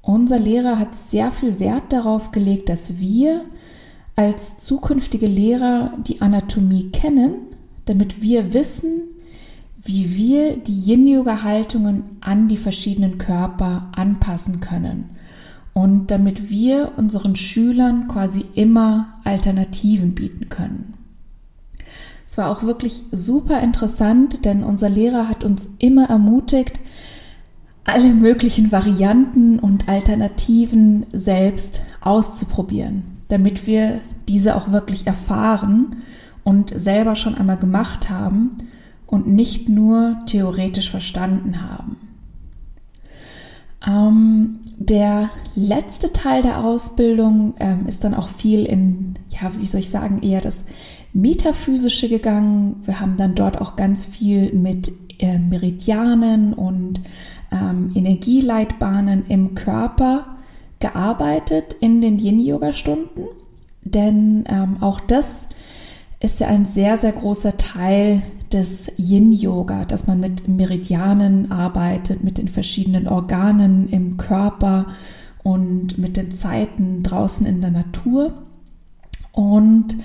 unser 0.00 0.40
Lehrer 0.40 0.80
hat 0.80 0.96
sehr 0.96 1.30
viel 1.30 1.60
Wert 1.60 1.92
darauf 1.92 2.32
gelegt, 2.32 2.68
dass 2.68 2.98
wir 2.98 3.44
als 4.16 4.58
zukünftige 4.58 5.26
Lehrer 5.26 5.92
die 6.04 6.20
Anatomie 6.20 6.90
kennen, 6.90 7.34
damit 7.84 8.20
wir 8.20 8.52
wissen, 8.52 9.02
wie 9.78 10.16
wir 10.16 10.56
die 10.56 10.90
Yin-Yoga-Haltungen 10.90 12.16
an 12.20 12.48
die 12.48 12.56
verschiedenen 12.56 13.18
Körper 13.18 13.88
anpassen 13.92 14.58
können 14.58 15.10
und 15.72 16.10
damit 16.10 16.50
wir 16.50 16.92
unseren 16.96 17.36
Schülern 17.36 18.08
quasi 18.08 18.44
immer 18.54 19.14
Alternativen 19.24 20.14
bieten 20.14 20.48
können. 20.48 20.94
Es 22.32 22.38
war 22.38 22.48
auch 22.48 22.62
wirklich 22.62 23.02
super 23.12 23.60
interessant, 23.60 24.46
denn 24.46 24.64
unser 24.64 24.88
Lehrer 24.88 25.28
hat 25.28 25.44
uns 25.44 25.68
immer 25.76 26.08
ermutigt, 26.08 26.80
alle 27.84 28.14
möglichen 28.14 28.72
Varianten 28.72 29.58
und 29.58 29.86
Alternativen 29.86 31.04
selbst 31.12 31.82
auszuprobieren, 32.00 33.18
damit 33.28 33.66
wir 33.66 34.00
diese 34.28 34.56
auch 34.56 34.72
wirklich 34.72 35.06
erfahren 35.06 35.96
und 36.42 36.72
selber 36.74 37.16
schon 37.16 37.34
einmal 37.34 37.58
gemacht 37.58 38.08
haben 38.08 38.56
und 39.06 39.26
nicht 39.26 39.68
nur 39.68 40.16
theoretisch 40.24 40.90
verstanden 40.90 41.60
haben. 41.60 41.98
Ähm, 43.86 44.60
der 44.78 45.28
letzte 45.54 46.14
Teil 46.14 46.40
der 46.40 46.64
Ausbildung 46.64 47.56
ähm, 47.58 47.86
ist 47.86 48.04
dann 48.04 48.14
auch 48.14 48.28
viel 48.28 48.64
in, 48.64 49.18
ja, 49.28 49.50
wie 49.58 49.66
soll 49.66 49.80
ich 49.80 49.90
sagen, 49.90 50.22
eher 50.22 50.40
das 50.40 50.64
Metaphysische 51.12 52.08
gegangen. 52.08 52.82
Wir 52.84 53.00
haben 53.00 53.16
dann 53.16 53.34
dort 53.34 53.60
auch 53.60 53.76
ganz 53.76 54.06
viel 54.06 54.52
mit 54.52 54.92
äh, 55.18 55.38
Meridianen 55.38 56.54
und 56.54 57.00
ähm, 57.50 57.92
Energieleitbahnen 57.94 59.26
im 59.28 59.54
Körper 59.54 60.38
gearbeitet 60.80 61.76
in 61.80 62.00
den 62.00 62.18
Yin-Yoga-Stunden. 62.18 63.26
Denn 63.84 64.44
ähm, 64.48 64.78
auch 64.80 65.00
das 65.00 65.48
ist 66.20 66.40
ja 66.40 66.48
ein 66.48 66.66
sehr, 66.66 66.96
sehr 66.96 67.12
großer 67.12 67.56
Teil 67.56 68.22
des 68.52 68.90
Yin-Yoga, 68.96 69.84
dass 69.84 70.06
man 70.06 70.20
mit 70.20 70.46
Meridianen 70.48 71.50
arbeitet, 71.50 72.22
mit 72.22 72.38
den 72.38 72.48
verschiedenen 72.48 73.08
Organen 73.08 73.88
im 73.88 74.16
Körper 74.16 74.86
und 75.42 75.98
mit 75.98 76.16
den 76.16 76.30
Zeiten 76.30 77.02
draußen 77.02 77.44
in 77.46 77.60
der 77.60 77.70
Natur. 77.70 78.32
Und 79.32 79.96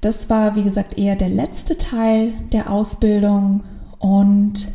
das 0.00 0.30
war, 0.30 0.56
wie 0.56 0.62
gesagt, 0.62 0.98
eher 0.98 1.16
der 1.16 1.28
letzte 1.28 1.76
Teil 1.76 2.32
der 2.52 2.70
Ausbildung. 2.70 3.62
Und 3.98 4.68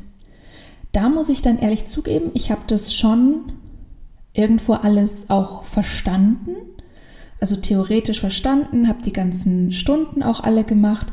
da 0.91 1.09
muss 1.09 1.29
ich 1.29 1.41
dann 1.41 1.57
ehrlich 1.57 1.85
zugeben, 1.85 2.31
ich 2.33 2.51
habe 2.51 2.61
das 2.67 2.93
schon 2.93 3.53
irgendwo 4.33 4.73
alles 4.73 5.29
auch 5.29 5.63
verstanden 5.63 6.55
also 7.45 7.55
theoretisch 7.57 8.19
verstanden, 8.19 8.87
habe 8.87 9.01
die 9.03 9.13
ganzen 9.13 9.71
Stunden 9.71 10.23
auch 10.23 10.39
alle 10.39 10.63
gemacht, 10.63 11.11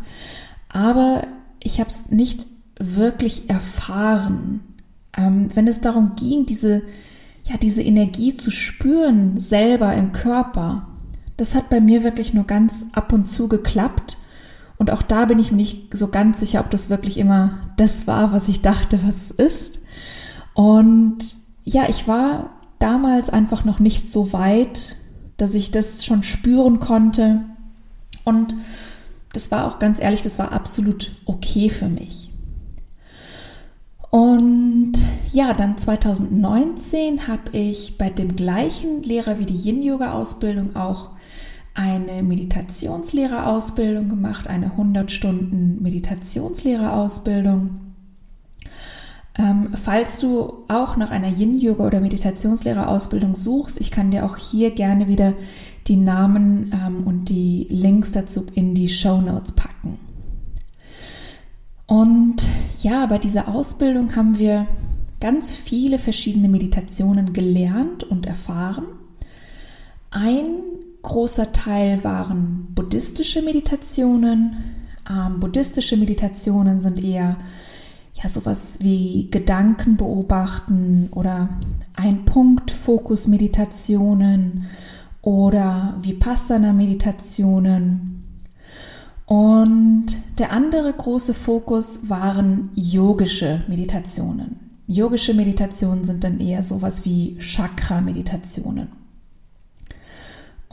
aber 0.69 1.26
ich 1.61 1.81
habe 1.81 1.90
es 1.90 2.11
nicht 2.11 2.47
wirklich 2.78 3.50
erfahren. 3.50 4.61
Ähm, 5.16 5.49
wenn 5.54 5.69
es 5.69 5.81
darum 5.81 6.12
ging, 6.16 6.47
diese, 6.47 6.83
ja, 7.49 7.57
diese 7.61 7.83
Energie 7.83 8.37
zu 8.37 8.50
spüren, 8.50 9.38
selber 9.38 9.95
im 9.95 10.12
Körper, 10.12 10.88
das 11.42 11.56
hat 11.56 11.70
bei 11.70 11.80
mir 11.80 12.04
wirklich 12.04 12.32
nur 12.32 12.44
ganz 12.44 12.87
ab 12.92 13.12
und 13.12 13.26
zu 13.26 13.49
geklappt. 13.49 14.16
Und 14.78 14.92
auch 14.92 15.02
da 15.02 15.25
bin 15.25 15.40
ich 15.40 15.50
mir 15.50 15.56
nicht 15.56 15.96
so 15.96 16.06
ganz 16.06 16.38
sicher, 16.38 16.61
ob 16.61 16.70
das 16.70 16.88
wirklich 16.88 17.18
immer 17.18 17.58
das 17.76 18.06
war, 18.06 18.32
was 18.32 18.46
ich 18.46 18.62
dachte, 18.62 19.02
was 19.04 19.16
es 19.22 19.30
ist. 19.32 19.80
Und 20.54 21.18
ja, 21.64 21.88
ich 21.88 22.06
war 22.06 22.50
damals 22.78 23.28
einfach 23.28 23.64
noch 23.64 23.80
nicht 23.80 24.08
so 24.08 24.32
weit, 24.32 24.94
dass 25.37 25.56
ich 25.56 25.72
das 25.72 26.04
schon 26.04 26.22
spüren 26.22 26.78
konnte. 26.78 27.40
Und 28.22 28.54
das 29.32 29.50
war 29.50 29.66
auch 29.66 29.80
ganz 29.80 30.00
ehrlich, 30.00 30.22
das 30.22 30.38
war 30.38 30.52
absolut 30.52 31.16
okay 31.25 31.70
für 31.70 31.88
mich. 31.88 32.30
Und 34.11 34.92
ja, 35.32 35.54
dann 35.54 35.76
2019 35.76 37.26
habe 37.26 37.50
ich 37.50 37.98
bei 37.98 38.11
dem 38.11 38.37
gleichen 38.37 39.02
Lehrer 39.02 39.40
wie 39.40 39.46
die 39.46 39.57
Yin-Yoga-Ausbildung 39.57 40.76
auch 40.76 41.11
eine 41.74 42.22
Meditationslehrerausbildung 42.22 44.08
gemacht, 44.08 44.46
eine 44.46 44.66
100 44.72 45.11
Stunden 45.11 45.82
Meditationslehrerausbildung. 45.82 47.80
Ähm, 49.38 49.68
falls 49.72 50.18
du 50.18 50.64
auch 50.68 50.98
nach 50.98 51.11
einer 51.11 51.28
Yin-Yoga- 51.28 51.87
oder 51.87 52.00
Meditationslehrerausbildung 52.00 53.35
suchst, 53.35 53.80
ich 53.80 53.90
kann 53.90 54.11
dir 54.11 54.26
auch 54.26 54.37
hier 54.37 54.72
gerne 54.72 55.08
wieder 55.08 55.32
die 55.87 55.96
Namen 55.96 56.70
ähm, 56.74 57.06
und 57.06 57.30
die 57.30 57.66
Links 57.70 58.12
dazu 58.12 58.46
in 58.54 58.74
die 58.74 58.90
Show 58.90 59.22
Notes 59.22 59.52
packen. 59.52 59.98
Und 61.87 62.46
ja, 62.82 63.06
bei 63.06 63.18
dieser 63.18 63.48
Ausbildung 63.48 64.14
haben 64.16 64.38
wir 64.38 64.66
ganz 65.20 65.54
viele 65.54 65.98
verschiedene 65.98 66.48
Meditationen 66.48 67.32
gelernt 67.32 68.04
und 68.04 68.26
erfahren. 68.26 68.85
Ein 70.11 70.71
großer 71.03 71.53
Teil 71.53 72.03
waren 72.05 72.69
buddhistische 72.75 73.43
Meditationen. 73.43 74.57
Ähm, 75.11 75.41
buddhistische 75.41 75.97
Meditationen 75.97 76.81
sind 76.81 77.03
eher 77.03 77.37
ja 78.15 78.29
sowas 78.29 78.79
wie 78.81 79.29
Gedanken 79.31 79.97
beobachten 79.97 81.09
oder 81.12 81.49
ein 81.95 82.25
Punkt 82.25 82.71
Fokus 82.71 83.27
Meditationen 83.27 84.67
oder 85.23 85.95
Vipassana 86.01 86.73
Meditationen. 86.73 88.25
Und 89.27 90.07
der 90.38 90.53
andere 90.53 90.93
große 90.93 91.35
Fokus 91.35 92.09
waren 92.09 92.71
yogische 92.75 93.65
Meditationen. 93.69 94.61
Yogische 94.87 95.33
Meditationen 95.33 96.05
sind 96.05 96.23
dann 96.25 96.38
eher 96.41 96.62
sowas 96.62 97.05
wie 97.05 97.38
Chakra 97.38 98.01
Meditationen. 98.01 99.02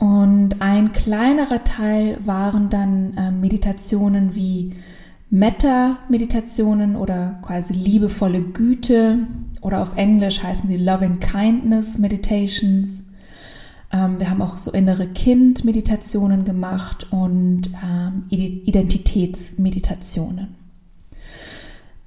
Und 0.00 0.56
ein 0.60 0.90
kleinerer 0.92 1.62
Teil 1.62 2.16
waren 2.24 2.70
dann 2.70 3.14
äh, 3.18 3.30
Meditationen 3.30 4.34
wie 4.34 4.72
Metta-Meditationen 5.28 6.96
oder 6.96 7.38
quasi 7.42 7.74
liebevolle 7.74 8.40
Güte 8.40 9.26
oder 9.60 9.82
auf 9.82 9.96
Englisch 9.96 10.42
heißen 10.42 10.70
sie 10.70 10.78
Loving 10.78 11.18
Kindness 11.18 11.98
Meditations. 11.98 13.04
Ähm, 13.92 14.18
wir 14.18 14.30
haben 14.30 14.40
auch 14.40 14.56
so 14.56 14.70
innere 14.70 15.06
Kind-Meditationen 15.06 16.46
gemacht 16.46 17.06
und 17.10 17.70
ähm, 17.84 18.24
Identitätsmeditationen. 18.30 20.54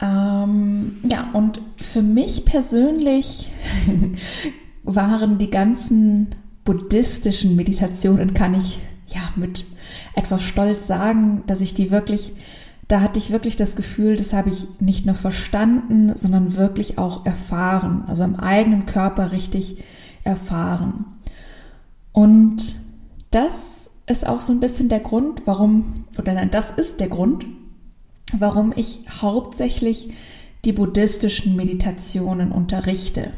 Ähm, 0.01 0.97
ja, 1.03 1.29
und 1.33 1.61
für 1.75 2.01
mich 2.01 2.43
persönlich 2.43 3.51
waren 4.83 5.37
die 5.37 5.51
ganzen 5.51 6.33
buddhistischen 6.63 7.55
Meditationen, 7.55 8.33
kann 8.33 8.53
ich 8.53 8.81
ja 9.07 9.21
mit 9.35 9.65
etwas 10.15 10.41
Stolz 10.41 10.87
sagen, 10.87 11.43
dass 11.47 11.61
ich 11.61 11.73
die 11.73 11.91
wirklich 11.91 12.33
da 12.87 13.01
hatte 13.01 13.17
ich 13.17 13.31
wirklich 13.31 13.55
das 13.55 13.75
Gefühl, 13.75 14.15
das 14.17 14.33
habe 14.33 14.49
ich 14.49 14.67
nicht 14.79 15.05
nur 15.05 15.15
verstanden, 15.15 16.15
sondern 16.15 16.55
wirklich 16.55 16.97
auch 16.97 17.25
erfahren, 17.25 18.03
also 18.07 18.23
am 18.23 18.35
eigenen 18.35 18.85
Körper 18.85 19.31
richtig 19.31 19.83
erfahren. 20.23 21.05
Und 22.11 22.75
das 23.31 23.89
ist 24.05 24.27
auch 24.27 24.41
so 24.41 24.51
ein 24.51 24.59
bisschen 24.59 24.89
der 24.89 24.99
Grund, 24.99 25.43
warum, 25.45 26.05
oder 26.19 26.33
nein, 26.33 26.51
das 26.51 26.69
ist 26.69 26.99
der 26.99 27.09
Grund, 27.09 27.47
warum 28.37 28.73
ich 28.75 28.99
hauptsächlich 29.21 30.13
die 30.65 30.73
buddhistischen 30.73 31.55
Meditationen 31.55 32.51
unterrichte. 32.51 33.31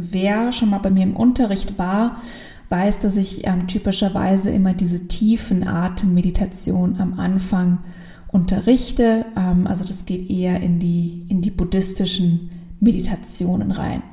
Wer 0.00 0.52
schon 0.52 0.70
mal 0.70 0.78
bei 0.78 0.90
mir 0.90 1.02
im 1.02 1.16
Unterricht 1.16 1.76
war, 1.76 2.22
weiß, 2.68 3.00
dass 3.00 3.16
ich 3.16 3.46
ähm, 3.46 3.66
typischerweise 3.66 4.50
immer 4.50 4.72
diese 4.72 5.08
tiefen 5.08 5.66
Atemmeditation 5.66 7.00
am 7.00 7.18
Anfang 7.18 7.80
unterrichte. 8.28 9.26
Ähm, 9.36 9.66
also 9.66 9.84
das 9.84 10.06
geht 10.06 10.30
eher 10.30 10.60
in 10.60 10.78
die, 10.78 11.26
in 11.28 11.42
die 11.42 11.50
buddhistischen 11.50 12.50
Meditationen 12.78 13.72
rein. 13.72 14.04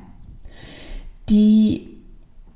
Die 1.28 1.88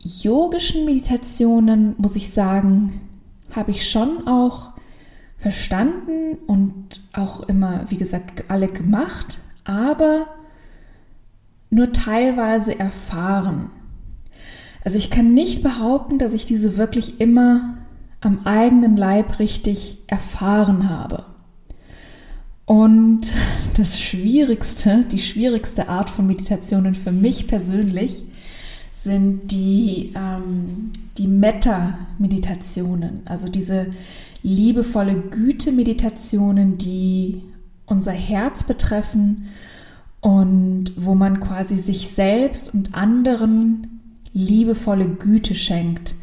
yogischen 0.01 0.85
Meditationen, 0.85 1.95
muss 1.99 2.17
ich 2.17 2.31
sagen, 2.31 3.01
habe 3.55 3.71
ich 3.71 3.89
schon 3.89 4.27
auch 4.27 4.71
verstanden 5.37 6.37
und 6.47 7.01
auch 7.13 7.43
immer, 7.49 7.85
wie 7.91 7.97
gesagt, 7.97 8.51
alle 8.51 8.67
gemacht, 8.67 9.39
aber 9.65 10.27
nur 11.71 11.93
teilweise 11.93 12.79
erfahren. 12.79 13.71
Also 14.85 14.99
ich 14.99 15.11
kann 15.11 15.35
nicht 15.35 15.63
behaupten, 15.63 16.19
dass 16.19 16.33
ich 16.33 16.45
diese 16.45 16.77
wirklich 16.77 17.21
immer 17.21 17.79
am 18.21 18.41
eigenen 18.45 18.97
Leib 18.97 19.39
richtig 19.39 20.03
erfahren 20.07 20.89
habe. 20.89 21.25
Und 22.67 23.33
das 23.77 24.01
Schwierigste, 24.01 25.05
die 25.11 25.19
schwierigste 25.19 25.89
Art 25.89 26.11
von 26.11 26.27
Meditationen 26.27 26.95
für 26.95 27.13
mich 27.13 27.47
persönlich 27.47 28.25
sind 28.93 29.51
die, 29.53 30.13
ähm, 30.17 30.91
die 31.17 31.29
Metta-Meditationen, 31.29 33.23
also 33.25 33.49
diese 33.49 33.87
liebevolle 34.43 35.17
Güte-Meditationen, 35.17 36.77
die 36.77 37.43
unser 37.87 38.13
Herz 38.13 38.65
betreffen 38.65 39.49
und 40.21 40.93
wo 40.97 41.15
man 41.15 41.41
quasi 41.41 41.77
sich 41.79 42.11
selbst 42.11 42.73
und 42.73 42.95
anderen 42.95 44.01
liebevolle 44.33 45.09
Güte 45.09 45.55
schenkt 45.55 46.15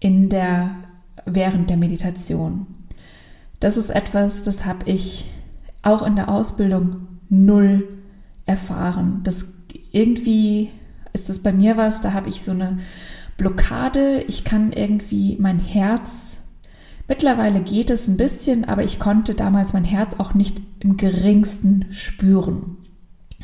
in 0.00 0.28
der, 0.28 0.70
während 1.24 1.70
der 1.70 1.76
Meditation. 1.76 2.66
Das 3.60 3.76
ist 3.76 3.90
etwas, 3.90 4.42
das 4.42 4.64
habe 4.64 4.88
ich 4.90 5.28
auch 5.82 6.02
in 6.02 6.16
der 6.16 6.28
Ausbildung 6.28 7.08
null 7.28 7.88
erfahren. 8.46 9.20
Das 9.24 9.52
irgendwie 9.92 10.70
ist 11.12 11.28
das 11.28 11.40
bei 11.40 11.52
mir 11.52 11.76
was, 11.76 12.00
da 12.00 12.12
habe 12.12 12.28
ich 12.28 12.42
so 12.42 12.52
eine 12.52 12.78
Blockade. 13.36 14.22
Ich 14.28 14.44
kann 14.44 14.72
irgendwie 14.72 15.36
mein 15.38 15.58
Herz, 15.58 16.38
mittlerweile 17.08 17.60
geht 17.60 17.90
es 17.90 18.08
ein 18.08 18.16
bisschen, 18.16 18.64
aber 18.64 18.84
ich 18.84 18.98
konnte 18.98 19.34
damals 19.34 19.72
mein 19.72 19.84
Herz 19.84 20.14
auch 20.18 20.34
nicht 20.34 20.60
im 20.80 20.96
geringsten 20.96 21.86
spüren. 21.90 22.78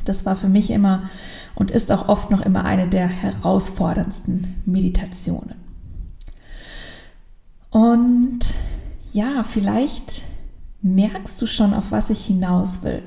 Das 0.04 0.26
war 0.26 0.36
für 0.36 0.48
mich 0.48 0.70
immer 0.70 1.08
und 1.54 1.70
ist 1.70 1.90
auch 1.92 2.08
oft 2.08 2.30
noch 2.30 2.40
immer 2.40 2.64
eine 2.64 2.88
der 2.88 3.08
herausforderndsten 3.08 4.62
Meditationen. 4.66 5.56
Und 7.70 8.40
ja, 9.12 9.42
vielleicht 9.42 10.24
merkst 10.82 11.40
du 11.40 11.46
schon, 11.46 11.72
auf 11.74 11.90
was 11.90 12.10
ich 12.10 12.26
hinaus 12.26 12.82
will. 12.82 13.02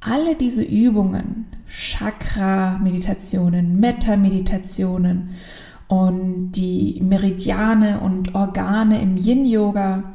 Alle 0.00 0.34
diese 0.34 0.62
Übungen, 0.62 1.46
Chakra-Meditationen, 1.66 3.78
Metta-Meditationen 3.78 5.30
und 5.88 6.52
die 6.52 7.00
Meridiane 7.02 8.00
und 8.00 8.34
Organe 8.34 9.02
im 9.02 9.16
Yin-Yoga, 9.16 10.14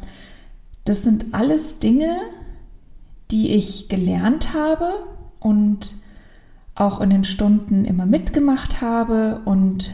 das 0.85 1.03
sind 1.03 1.33
alles 1.33 1.79
Dinge, 1.79 2.17
die 3.31 3.51
ich 3.51 3.89
gelernt 3.89 4.53
habe 4.53 4.93
und 5.41 5.97
auch 6.75 7.01
in 7.01 7.09
den 7.09 7.25
Stunden 7.25 7.83
immer 7.83 8.05
mitgemacht 8.05 8.81
habe 8.81 9.41
und 9.43 9.91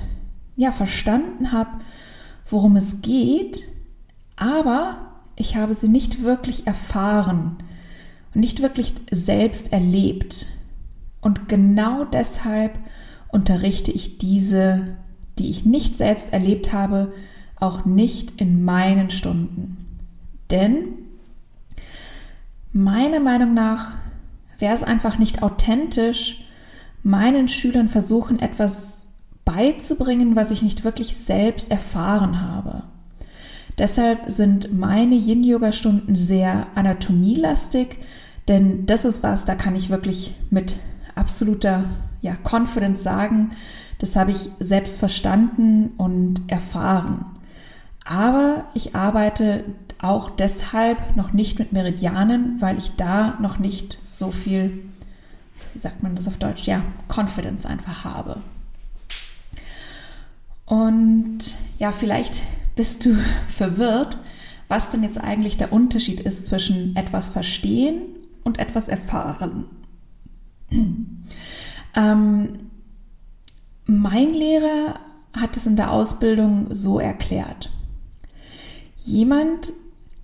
ja, 0.55 0.71
verstanden 0.71 1.51
habe, 1.51 1.71
worum 2.49 2.75
es 2.75 3.01
geht, 3.01 3.67
aber 4.35 5.13
ich 5.35 5.55
habe 5.55 5.73
sie 5.73 5.87
nicht 5.87 6.23
wirklich 6.23 6.67
erfahren 6.67 7.57
und 8.33 8.41
nicht 8.41 8.61
wirklich 8.61 8.93
selbst 9.09 9.71
erlebt. 9.71 10.47
Und 11.21 11.49
genau 11.49 12.03
deshalb 12.05 12.79
unterrichte 13.29 13.91
ich 13.91 14.17
diese, 14.17 14.97
die 15.39 15.49
ich 15.49 15.65
nicht 15.65 15.97
selbst 15.97 16.33
erlebt 16.33 16.73
habe, 16.73 17.13
auch 17.59 17.85
nicht 17.85 18.39
in 18.39 18.63
meinen 18.63 19.09
Stunden. 19.09 19.85
Denn 20.49 20.89
meiner 22.71 23.19
Meinung 23.19 23.53
nach 23.53 23.91
wäre 24.59 24.73
es 24.73 24.83
einfach 24.83 25.17
nicht 25.17 25.43
authentisch, 25.43 26.43
meinen 27.03 27.47
Schülern 27.47 27.87
versuchen, 27.87 28.39
etwas 28.39 29.07
beizubringen, 29.45 30.35
was 30.35 30.51
ich 30.51 30.61
nicht 30.61 30.83
wirklich 30.83 31.15
selbst 31.17 31.71
erfahren 31.71 32.41
habe. 32.41 32.83
Deshalb 33.77 34.29
sind 34.29 34.73
meine 34.77 35.15
Yin-Yoga-Stunden 35.15 36.15
sehr 36.15 36.67
anatomielastig, 36.75 37.99
denn 38.47 38.85
das 38.85 39.05
ist 39.05 39.23
was, 39.23 39.45
da 39.45 39.55
kann 39.55 39.75
ich 39.75 39.89
wirklich 39.89 40.35
mit 40.49 40.79
absoluter 41.15 41.85
ja, 42.21 42.33
Confidence 42.43 43.03
sagen, 43.03 43.51
das 43.99 44.15
habe 44.15 44.31
ich 44.31 44.49
selbst 44.59 44.99
verstanden 44.99 45.91
und 45.97 46.41
erfahren. 46.47 47.36
Aber 48.07 48.65
ich 48.73 48.95
arbeite 48.95 49.65
auch 50.01 50.29
deshalb 50.29 51.17
noch 51.17 51.33
nicht 51.33 51.59
mit 51.59 51.73
Meridianen, 51.73 52.61
weil 52.61 52.77
ich 52.77 52.95
da 52.95 53.37
noch 53.41 53.59
nicht 53.59 53.99
so 54.03 54.31
viel, 54.31 54.85
wie 55.73 55.79
sagt 55.79 56.03
man 56.03 56.15
das 56.15 56.27
auf 56.27 56.37
Deutsch, 56.37 56.63
ja, 56.67 56.83
Confidence 57.13 57.65
einfach 57.65 58.05
habe. 58.05 58.41
Und 60.65 61.55
ja, 61.79 61.91
vielleicht 61.91 62.41
bist 62.77 63.05
du 63.05 63.17
verwirrt, 63.49 64.17
was 64.69 64.89
denn 64.89 65.03
jetzt 65.03 65.19
eigentlich 65.19 65.57
der 65.57 65.73
Unterschied 65.73 66.21
ist 66.21 66.45
zwischen 66.45 66.95
etwas 66.95 67.27
verstehen 67.29 68.03
und 68.45 68.57
etwas 68.57 68.87
erfahren. 68.87 69.65
ähm, 71.95 72.59
mein 73.85 74.29
Lehrer 74.29 74.99
hat 75.33 75.57
es 75.57 75.65
in 75.65 75.75
der 75.75 75.91
Ausbildung 75.91 76.73
so 76.73 76.99
erklärt. 76.99 77.69
Jemand 78.97 79.73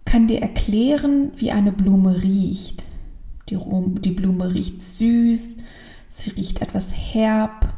kann 0.05 0.27
dir 0.27 0.41
erklären, 0.41 1.31
wie 1.35 1.51
eine 1.51 1.71
Blume 1.71 2.21
riecht. 2.21 2.85
Die, 3.49 3.57
die 4.01 4.11
Blume 4.11 4.53
riecht 4.53 4.81
süß, 4.81 5.57
sie 6.09 6.29
riecht 6.31 6.61
etwas 6.61 6.91
herb, 6.91 7.73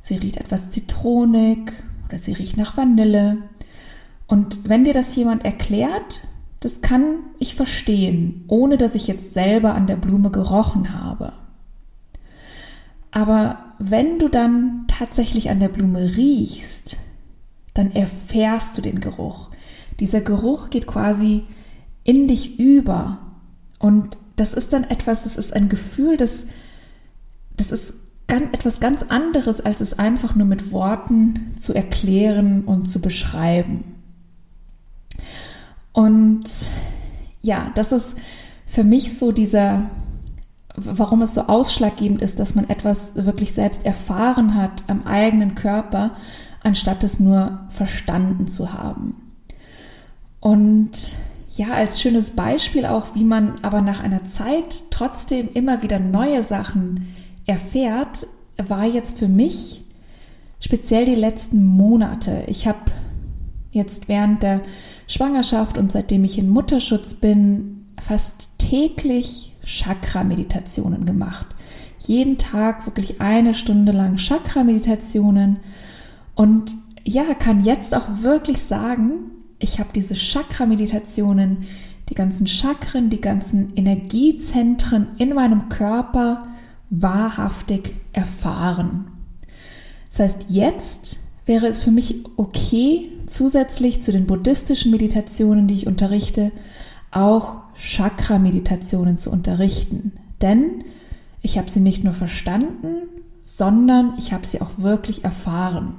sie 0.00 0.16
riecht 0.16 0.36
etwas 0.36 0.70
zitronig 0.70 1.72
oder 2.08 2.18
sie 2.18 2.32
riecht 2.32 2.56
nach 2.56 2.76
Vanille. 2.76 3.38
Und 4.26 4.68
wenn 4.68 4.84
dir 4.84 4.94
das 4.94 5.14
jemand 5.16 5.44
erklärt, 5.44 6.26
das 6.60 6.80
kann 6.80 7.18
ich 7.38 7.54
verstehen, 7.54 8.44
ohne 8.48 8.76
dass 8.76 8.94
ich 8.94 9.06
jetzt 9.06 9.32
selber 9.32 9.74
an 9.74 9.86
der 9.86 9.96
Blume 9.96 10.30
gerochen 10.30 10.94
habe. 10.94 11.32
Aber 13.10 13.74
wenn 13.78 14.18
du 14.18 14.28
dann 14.28 14.86
tatsächlich 14.88 15.50
an 15.50 15.60
der 15.60 15.68
Blume 15.68 16.16
riechst, 16.16 16.96
dann 17.74 17.92
erfährst 17.92 18.76
du 18.76 18.82
den 18.82 19.00
Geruch. 19.00 19.50
Dieser 20.00 20.20
Geruch 20.20 20.70
geht 20.70 20.86
quasi 20.86 21.44
in 22.04 22.28
dich 22.28 22.58
über. 22.58 23.18
Und 23.78 24.18
das 24.36 24.52
ist 24.52 24.72
dann 24.72 24.84
etwas, 24.84 25.24
das 25.24 25.36
ist 25.36 25.52
ein 25.52 25.68
Gefühl, 25.68 26.16
das, 26.16 26.44
das 27.56 27.72
ist 27.72 27.94
ganz, 28.26 28.52
etwas 28.52 28.80
ganz 28.80 29.02
anderes, 29.02 29.60
als 29.60 29.80
es 29.80 29.98
einfach 29.98 30.34
nur 30.34 30.46
mit 30.46 30.72
Worten 30.72 31.54
zu 31.58 31.74
erklären 31.74 32.64
und 32.64 32.86
zu 32.86 33.00
beschreiben. 33.00 33.84
Und 35.92 36.44
ja, 37.42 37.70
das 37.74 37.92
ist 37.92 38.16
für 38.66 38.84
mich 38.84 39.16
so 39.16 39.32
dieser, 39.32 39.88
warum 40.74 41.22
es 41.22 41.34
so 41.34 41.42
ausschlaggebend 41.42 42.20
ist, 42.20 42.38
dass 42.38 42.54
man 42.54 42.68
etwas 42.68 43.14
wirklich 43.16 43.54
selbst 43.54 43.86
erfahren 43.86 44.54
hat 44.54 44.84
am 44.88 45.04
eigenen 45.04 45.54
Körper, 45.54 46.16
anstatt 46.62 47.04
es 47.04 47.20
nur 47.20 47.60
verstanden 47.68 48.46
zu 48.46 48.74
haben. 48.74 49.25
Und 50.40 51.16
ja, 51.56 51.72
als 51.72 52.00
schönes 52.00 52.30
Beispiel 52.30 52.86
auch, 52.86 53.14
wie 53.14 53.24
man 53.24 53.54
aber 53.62 53.80
nach 53.80 54.00
einer 54.02 54.24
Zeit 54.24 54.84
trotzdem 54.90 55.48
immer 55.54 55.82
wieder 55.82 55.98
neue 55.98 56.42
Sachen 56.42 57.14
erfährt, 57.46 58.26
war 58.58 58.84
jetzt 58.84 59.18
für 59.18 59.28
mich 59.28 59.82
speziell 60.60 61.04
die 61.04 61.14
letzten 61.14 61.64
Monate. 61.64 62.44
Ich 62.46 62.66
habe 62.66 62.78
jetzt 63.70 64.08
während 64.08 64.42
der 64.42 64.62
Schwangerschaft 65.06 65.78
und 65.78 65.92
seitdem 65.92 66.24
ich 66.24 66.38
in 66.38 66.50
Mutterschutz 66.50 67.14
bin, 67.14 67.86
fast 68.00 68.50
täglich 68.58 69.54
Chakra-Meditationen 69.64 71.04
gemacht. 71.04 71.46
Jeden 71.98 72.38
Tag 72.38 72.86
wirklich 72.86 73.20
eine 73.20 73.54
Stunde 73.54 73.92
lang 73.92 74.16
Chakra-Meditationen 74.16 75.58
und 76.34 76.76
ja, 77.04 77.22
kann 77.34 77.62
jetzt 77.64 77.94
auch 77.94 78.22
wirklich 78.22 78.62
sagen, 78.62 79.30
ich 79.58 79.78
habe 79.78 79.90
diese 79.94 80.14
Chakra-Meditationen, 80.14 81.66
die 82.08 82.14
ganzen 82.14 82.46
Chakren, 82.46 83.10
die 83.10 83.20
ganzen 83.20 83.74
Energiezentren 83.74 85.08
in 85.18 85.34
meinem 85.34 85.68
Körper 85.68 86.46
wahrhaftig 86.90 87.94
erfahren. 88.12 89.10
Das 90.10 90.20
heißt, 90.20 90.50
jetzt 90.50 91.18
wäre 91.46 91.66
es 91.66 91.82
für 91.82 91.90
mich 91.90 92.24
okay, 92.36 93.10
zusätzlich 93.26 94.02
zu 94.02 94.12
den 94.12 94.26
buddhistischen 94.26 94.90
Meditationen, 94.90 95.66
die 95.66 95.74
ich 95.74 95.86
unterrichte, 95.86 96.52
auch 97.10 97.56
Chakra-Meditationen 97.74 99.18
zu 99.18 99.30
unterrichten. 99.30 100.12
Denn 100.40 100.84
ich 101.42 101.58
habe 101.58 101.70
sie 101.70 101.80
nicht 101.80 102.04
nur 102.04 102.14
verstanden, 102.14 103.08
sondern 103.40 104.14
ich 104.18 104.32
habe 104.32 104.46
sie 104.46 104.60
auch 104.60 104.70
wirklich 104.78 105.24
erfahren. 105.24 105.94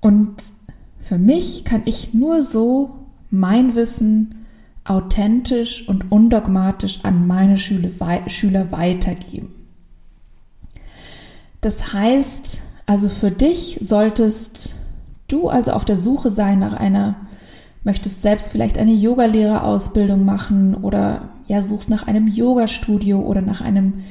Und 0.00 0.52
für 1.10 1.18
mich 1.18 1.64
kann 1.64 1.82
ich 1.86 2.14
nur 2.14 2.44
so 2.44 2.90
mein 3.30 3.74
Wissen 3.74 4.46
authentisch 4.84 5.88
und 5.88 6.12
undogmatisch 6.12 7.00
an 7.02 7.26
meine 7.26 7.56
Schüler 7.56 8.70
weitergeben. 8.70 9.52
Das 11.62 11.92
heißt, 11.92 12.62
also 12.86 13.08
für 13.08 13.32
dich 13.32 13.78
solltest 13.80 14.76
du 15.26 15.48
also 15.48 15.72
auf 15.72 15.84
der 15.84 15.96
Suche 15.96 16.30
sein 16.30 16.60
nach 16.60 16.74
einer, 16.74 17.16
möchtest 17.82 18.22
selbst 18.22 18.52
vielleicht 18.52 18.78
eine 18.78 18.94
Yogalehrerausbildung 18.94 20.24
machen 20.24 20.76
oder 20.76 21.30
ja, 21.48 21.60
suchst 21.60 21.90
nach 21.90 22.06
einem 22.06 22.28
Yoga-Studio 22.28 23.18
oder 23.18 23.42
nach 23.42 23.60
einem 23.60 24.04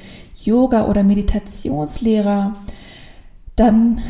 Yoga- 0.43 0.87
oder 0.87 1.03
Meditationslehrer, 1.05 2.55
dann 3.55 4.01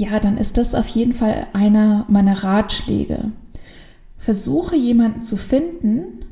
ja, 0.00 0.18
dann 0.18 0.38
ist 0.38 0.56
das 0.56 0.74
auf 0.74 0.86
jeden 0.88 1.12
Fall 1.12 1.46
einer 1.52 2.06
meiner 2.08 2.42
Ratschläge. 2.42 3.32
Versuche 4.16 4.74
jemanden 4.74 5.22
zu 5.22 5.36
finden, 5.36 6.24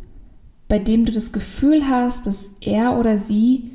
bei 0.68 0.78
dem 0.78 1.04
du 1.04 1.12
das 1.12 1.32
Gefühl 1.32 1.86
hast, 1.86 2.26
dass 2.26 2.50
er 2.60 2.98
oder 2.98 3.18
sie 3.18 3.70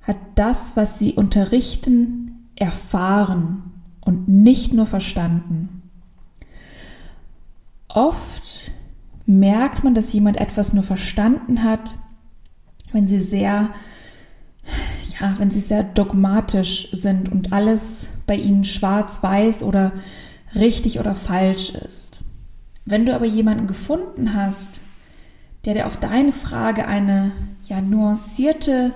hat 0.00 0.16
das, 0.34 0.76
was 0.76 0.98
sie 0.98 1.12
unterrichten, 1.12 2.48
erfahren 2.56 3.64
und 4.00 4.28
nicht 4.28 4.72
nur 4.72 4.86
verstanden. 4.86 5.82
Oft 7.88 8.72
merkt 9.26 9.84
man, 9.84 9.94
dass 9.94 10.12
jemand 10.14 10.38
etwas 10.38 10.72
nur 10.72 10.84
verstanden 10.84 11.62
hat, 11.64 11.96
wenn 12.92 13.08
sie 13.08 13.18
sehr, 13.18 13.74
ja, 15.20 15.34
wenn 15.38 15.50
sie 15.50 15.60
sehr 15.60 15.82
dogmatisch 15.82 16.88
sind 16.92 17.30
und 17.30 17.52
alles 17.52 18.08
bei 18.26 18.36
ihnen 18.36 18.64
schwarz-weiß 18.64 19.62
oder 19.62 19.92
richtig 20.54 20.98
oder 20.98 21.14
falsch 21.14 21.70
ist. 21.70 22.20
Wenn 22.84 23.06
du 23.06 23.14
aber 23.14 23.26
jemanden 23.26 23.66
gefunden 23.66 24.34
hast, 24.34 24.80
der 25.64 25.74
dir 25.74 25.86
auf 25.86 25.96
deine 25.96 26.32
Frage 26.32 26.86
eine 26.86 27.32
ja 27.66 27.80
nuancierte 27.80 28.92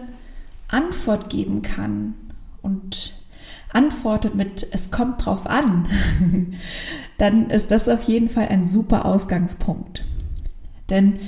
Antwort 0.68 1.31
geben 1.31 1.62
kann 1.62 2.14
und 2.61 3.14
antwortet 3.72 4.35
mit 4.35 4.66
es 4.70 4.90
kommt 4.90 5.24
drauf 5.24 5.46
an, 5.46 5.87
dann 7.18 7.50
ist 7.50 7.70
das 7.70 7.88
auf 7.88 8.02
jeden 8.02 8.28
Fall 8.28 8.48
ein 8.48 8.64
super 8.64 9.07
Ausgangspunkt. 9.07 10.04
Denn 10.90 11.18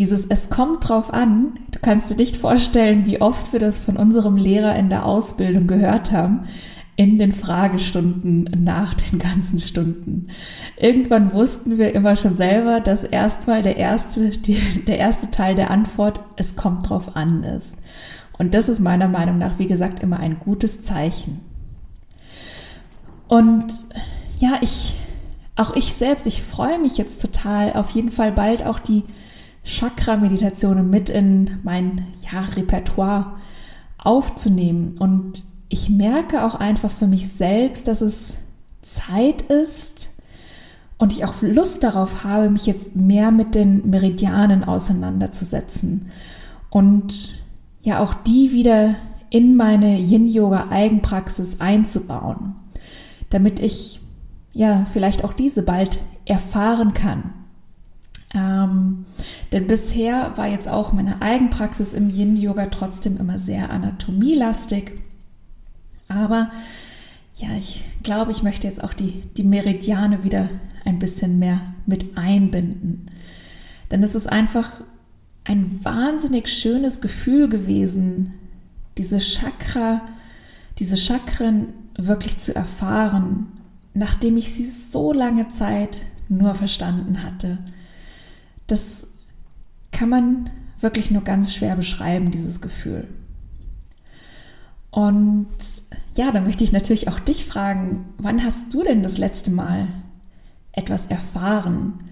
dieses 0.00 0.24
es 0.24 0.48
kommt 0.48 0.88
drauf 0.88 1.12
an, 1.12 1.58
du 1.72 1.78
kannst 1.78 2.10
dir 2.10 2.16
nicht 2.16 2.38
vorstellen, 2.38 3.04
wie 3.04 3.20
oft 3.20 3.52
wir 3.52 3.60
das 3.60 3.78
von 3.78 3.98
unserem 3.98 4.36
Lehrer 4.36 4.74
in 4.74 4.88
der 4.88 5.04
Ausbildung 5.04 5.66
gehört 5.66 6.10
haben, 6.10 6.44
in 6.96 7.18
den 7.18 7.32
Fragestunden 7.32 8.48
nach 8.64 8.94
den 8.94 9.18
ganzen 9.18 9.58
Stunden. 9.58 10.28
Irgendwann 10.78 11.34
wussten 11.34 11.76
wir 11.76 11.94
immer 11.94 12.16
schon 12.16 12.34
selber, 12.34 12.80
dass 12.80 13.04
erstmal 13.04 13.60
der 13.60 13.76
erste, 13.76 14.30
die, 14.30 14.56
der 14.86 14.96
erste 14.96 15.30
Teil 15.30 15.54
der 15.54 15.70
Antwort, 15.70 16.20
es 16.36 16.56
kommt 16.56 16.88
drauf 16.88 17.14
an 17.14 17.44
ist. 17.44 17.76
Und 18.38 18.54
das 18.54 18.70
ist 18.70 18.80
meiner 18.80 19.08
Meinung 19.08 19.36
nach, 19.36 19.58
wie 19.58 19.66
gesagt, 19.66 20.02
immer 20.02 20.20
ein 20.20 20.38
gutes 20.40 20.80
Zeichen. 20.80 21.40
Und 23.28 23.66
ja, 24.38 24.60
ich, 24.62 24.96
auch 25.56 25.76
ich 25.76 25.92
selbst, 25.92 26.26
ich 26.26 26.42
freue 26.42 26.78
mich 26.78 26.96
jetzt 26.96 27.20
total, 27.20 27.74
auf 27.74 27.90
jeden 27.90 28.10
Fall 28.10 28.32
bald 28.32 28.64
auch 28.64 28.78
die 28.78 29.04
Chakra-Meditationen 29.70 30.90
mit 30.90 31.08
in 31.08 31.58
mein 31.62 32.06
ja, 32.30 32.40
Repertoire 32.40 33.36
aufzunehmen. 33.98 34.96
Und 34.98 35.44
ich 35.68 35.88
merke 35.88 36.44
auch 36.44 36.56
einfach 36.56 36.90
für 36.90 37.06
mich 37.06 37.32
selbst, 37.32 37.86
dass 37.86 38.00
es 38.00 38.36
Zeit 38.82 39.42
ist 39.42 40.10
und 40.98 41.12
ich 41.12 41.24
auch 41.24 41.40
Lust 41.40 41.84
darauf 41.84 42.24
habe, 42.24 42.50
mich 42.50 42.66
jetzt 42.66 42.96
mehr 42.96 43.30
mit 43.30 43.54
den 43.54 43.88
Meridianen 43.88 44.64
auseinanderzusetzen. 44.64 46.10
Und 46.68 47.42
ja 47.82 48.00
auch 48.00 48.14
die 48.14 48.52
wieder 48.52 48.96
in 49.30 49.56
meine 49.56 49.98
Yin-Yoga-Eigenpraxis 49.98 51.60
einzubauen, 51.60 52.56
damit 53.30 53.60
ich 53.60 54.00
ja 54.52 54.84
vielleicht 54.84 55.24
auch 55.24 55.32
diese 55.32 55.62
bald 55.62 56.00
erfahren 56.24 56.92
kann. 56.92 57.32
Ähm, 58.34 59.06
denn 59.52 59.66
bisher 59.66 60.36
war 60.36 60.46
jetzt 60.46 60.68
auch 60.68 60.92
meine 60.92 61.20
Eigenpraxis 61.20 61.94
im 61.94 62.10
Yin-Yoga 62.10 62.66
trotzdem 62.66 63.16
immer 63.16 63.38
sehr 63.38 63.70
anatomielastig. 63.70 64.92
Aber 66.08 66.50
ja, 67.36 67.48
ich 67.58 67.82
glaube, 68.02 68.30
ich 68.30 68.42
möchte 68.42 68.66
jetzt 68.66 68.82
auch 68.84 68.92
die, 68.92 69.22
die 69.36 69.42
Meridiane 69.42 70.24
wieder 70.24 70.48
ein 70.84 70.98
bisschen 70.98 71.38
mehr 71.38 71.60
mit 71.86 72.16
einbinden. 72.16 73.10
Denn 73.90 74.02
es 74.02 74.14
ist 74.14 74.28
einfach 74.28 74.82
ein 75.44 75.84
wahnsinnig 75.84 76.48
schönes 76.48 77.00
Gefühl 77.00 77.48
gewesen, 77.48 78.34
diese 78.98 79.18
Chakra, 79.18 80.02
diese 80.78 80.96
Chakren 80.96 81.72
wirklich 81.96 82.38
zu 82.38 82.54
erfahren, 82.54 83.48
nachdem 83.94 84.36
ich 84.36 84.52
sie 84.52 84.66
so 84.66 85.12
lange 85.12 85.48
Zeit 85.48 86.02
nur 86.28 86.54
verstanden 86.54 87.22
hatte. 87.24 87.58
Das 88.70 89.06
kann 89.90 90.08
man 90.08 90.50
wirklich 90.78 91.10
nur 91.10 91.22
ganz 91.22 91.52
schwer 91.52 91.74
beschreiben, 91.74 92.30
dieses 92.30 92.60
Gefühl. 92.60 93.08
Und 94.90 95.48
ja, 96.14 96.30
da 96.30 96.40
möchte 96.40 96.64
ich 96.64 96.72
natürlich 96.72 97.08
auch 97.08 97.18
dich 97.18 97.44
fragen, 97.44 98.06
wann 98.18 98.44
hast 98.44 98.72
du 98.72 98.82
denn 98.82 99.02
das 99.02 99.18
letzte 99.18 99.50
Mal 99.50 99.88
etwas 100.72 101.06
erfahren? 101.06 102.04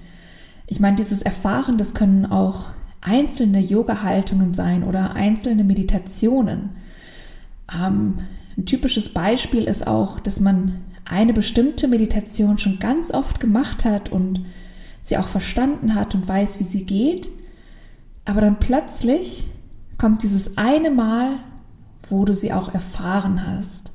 Ich 0.66 0.80
meine, 0.80 0.96
dieses 0.96 1.22
Erfahren, 1.22 1.78
das 1.78 1.94
können 1.94 2.26
auch 2.26 2.66
einzelne 3.00 3.60
Yoga-Haltungen 3.60 4.54
sein 4.54 4.82
oder 4.82 5.14
einzelne 5.14 5.64
Meditationen. 5.64 6.70
Ähm, 7.72 8.18
ein 8.56 8.66
typisches 8.66 9.08
Beispiel 9.08 9.64
ist 9.64 9.86
auch, 9.86 10.18
dass 10.18 10.40
man 10.40 10.80
eine 11.04 11.32
bestimmte 11.32 11.86
Meditation 11.86 12.58
schon 12.58 12.80
ganz 12.80 13.12
oft 13.12 13.38
gemacht 13.38 13.84
hat 13.84 14.10
und 14.10 14.42
sie 15.08 15.18
auch 15.18 15.28
verstanden 15.28 15.94
hat 15.94 16.14
und 16.14 16.28
weiß, 16.28 16.60
wie 16.60 16.64
sie 16.64 16.84
geht, 16.84 17.30
aber 18.24 18.40
dann 18.40 18.58
plötzlich 18.58 19.46
kommt 19.96 20.22
dieses 20.22 20.56
eine 20.56 20.90
Mal, 20.90 21.36
wo 22.08 22.24
du 22.24 22.34
sie 22.34 22.52
auch 22.52 22.72
erfahren 22.72 23.46
hast. 23.46 23.92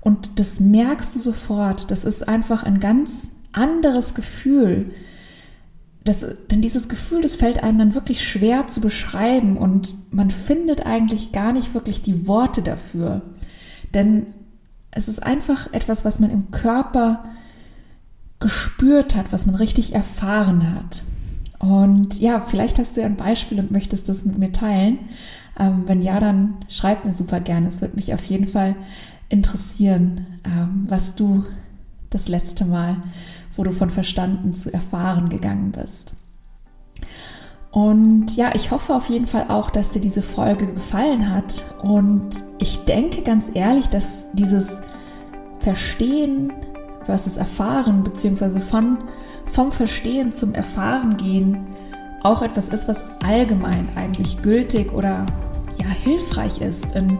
Und 0.00 0.38
das 0.38 0.60
merkst 0.60 1.14
du 1.14 1.18
sofort. 1.18 1.90
Das 1.90 2.04
ist 2.04 2.28
einfach 2.28 2.62
ein 2.62 2.78
ganz 2.78 3.30
anderes 3.52 4.14
Gefühl 4.14 4.90
das, 6.04 6.26
denn 6.50 6.60
dieses 6.60 6.88
Gefühl, 6.88 7.22
das 7.22 7.36
fällt 7.36 7.62
einem 7.62 7.78
dann 7.78 7.94
wirklich 7.94 8.22
schwer 8.22 8.66
zu 8.66 8.82
beschreiben 8.82 9.56
und 9.56 9.94
man 10.10 10.30
findet 10.30 10.84
eigentlich 10.84 11.32
gar 11.32 11.52
nicht 11.52 11.72
wirklich 11.72 12.02
die 12.02 12.28
Worte 12.28 12.60
dafür. 12.60 13.22
Denn 13.94 14.26
es 14.90 15.08
ist 15.08 15.22
einfach 15.22 15.72
etwas, 15.72 16.04
was 16.04 16.20
man 16.20 16.30
im 16.30 16.50
Körper 16.50 17.24
gespürt 18.84 19.16
hat, 19.16 19.32
was 19.32 19.46
man 19.46 19.54
richtig 19.54 19.94
erfahren 19.94 20.74
hat. 20.74 21.02
Und 21.58 22.20
ja, 22.20 22.40
vielleicht 22.40 22.78
hast 22.78 22.96
du 22.96 23.00
ja 23.00 23.06
ein 23.06 23.16
Beispiel 23.16 23.58
und 23.58 23.70
möchtest 23.70 24.08
das 24.08 24.24
mit 24.24 24.38
mir 24.38 24.52
teilen. 24.52 24.98
Ähm, 25.58 25.84
wenn 25.86 26.02
ja, 26.02 26.20
dann 26.20 26.56
schreib 26.68 27.04
mir 27.04 27.14
super 27.14 27.40
gerne. 27.40 27.68
Es 27.68 27.80
wird 27.80 27.96
mich 27.96 28.12
auf 28.12 28.24
jeden 28.24 28.46
Fall 28.46 28.76
interessieren, 29.30 30.26
ähm, 30.44 30.84
was 30.88 31.14
du 31.14 31.44
das 32.10 32.28
letzte 32.28 32.64
Mal 32.64 32.96
wo 33.56 33.62
du 33.62 33.70
von 33.70 33.88
verstanden 33.88 34.52
zu 34.52 34.72
erfahren 34.72 35.28
gegangen 35.28 35.70
bist. 35.70 36.14
Und 37.70 38.34
ja, 38.36 38.50
ich 38.54 38.72
hoffe 38.72 38.92
auf 38.94 39.08
jeden 39.08 39.28
Fall 39.28 39.46
auch, 39.48 39.70
dass 39.70 39.90
dir 39.90 40.00
diese 40.00 40.22
Folge 40.22 40.66
gefallen 40.66 41.32
hat. 41.32 41.62
Und 41.80 42.42
ich 42.58 42.84
denke 42.84 43.22
ganz 43.22 43.52
ehrlich, 43.54 43.86
dass 43.86 44.32
dieses 44.32 44.80
Verstehen 45.60 46.52
versus 47.04 47.36
Erfahren, 47.36 48.02
beziehungsweise 48.02 48.60
von, 48.60 48.98
vom 49.46 49.72
Verstehen 49.72 50.32
zum 50.32 50.54
Erfahren 50.54 51.16
gehen, 51.16 51.66
auch 52.22 52.42
etwas 52.42 52.68
ist, 52.68 52.88
was 52.88 53.02
allgemein 53.24 53.88
eigentlich 53.96 54.40
gültig 54.42 54.92
oder 54.92 55.26
ja, 55.78 55.86
hilfreich 55.86 56.60
ist 56.60 56.94
in 56.94 57.18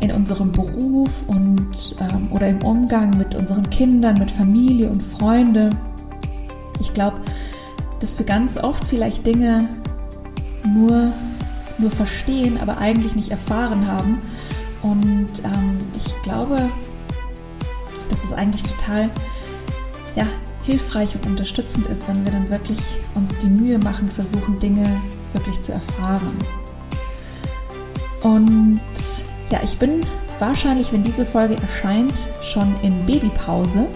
in 0.00 0.10
unserem 0.10 0.50
Beruf 0.50 1.24
und 1.26 1.94
ähm, 2.00 2.28
oder 2.30 2.48
im 2.48 2.62
Umgang 2.62 3.10
mit 3.16 3.34
unseren 3.34 3.68
Kindern, 3.70 4.18
mit 4.18 4.30
Familie 4.30 4.88
und 4.90 5.02
Freunde. 5.02 5.70
Ich 6.80 6.94
glaube, 6.94 7.20
dass 8.00 8.18
wir 8.18 8.24
ganz 8.24 8.56
oft 8.56 8.84
vielleicht 8.84 9.26
Dinge 9.26 9.68
nur, 10.64 11.12
nur 11.78 11.90
verstehen, 11.90 12.58
aber 12.60 12.78
eigentlich 12.78 13.14
nicht 13.14 13.30
erfahren 13.30 13.86
haben. 13.86 14.22
Und 14.82 15.44
ähm, 15.44 15.78
ich 15.94 16.20
glaube, 16.22 16.70
es 18.30 18.34
eigentlich 18.36 18.62
total 18.62 19.10
ja, 20.16 20.26
hilfreich 20.62 21.14
und 21.14 21.26
unterstützend 21.26 21.86
ist, 21.86 22.08
wenn 22.08 22.24
wir 22.24 22.32
dann 22.32 22.48
wirklich 22.48 22.78
uns 23.14 23.36
die 23.38 23.48
Mühe 23.48 23.78
machen, 23.78 24.08
versuchen, 24.08 24.58
Dinge 24.58 24.88
wirklich 25.32 25.60
zu 25.60 25.72
erfahren. 25.72 26.36
Und 28.22 28.80
ja, 29.50 29.60
ich 29.62 29.78
bin 29.78 30.00
wahrscheinlich, 30.38 30.92
wenn 30.92 31.02
diese 31.02 31.24
Folge 31.24 31.56
erscheint, 31.56 32.28
schon 32.42 32.78
in 32.82 33.06
Babypause. 33.06 33.88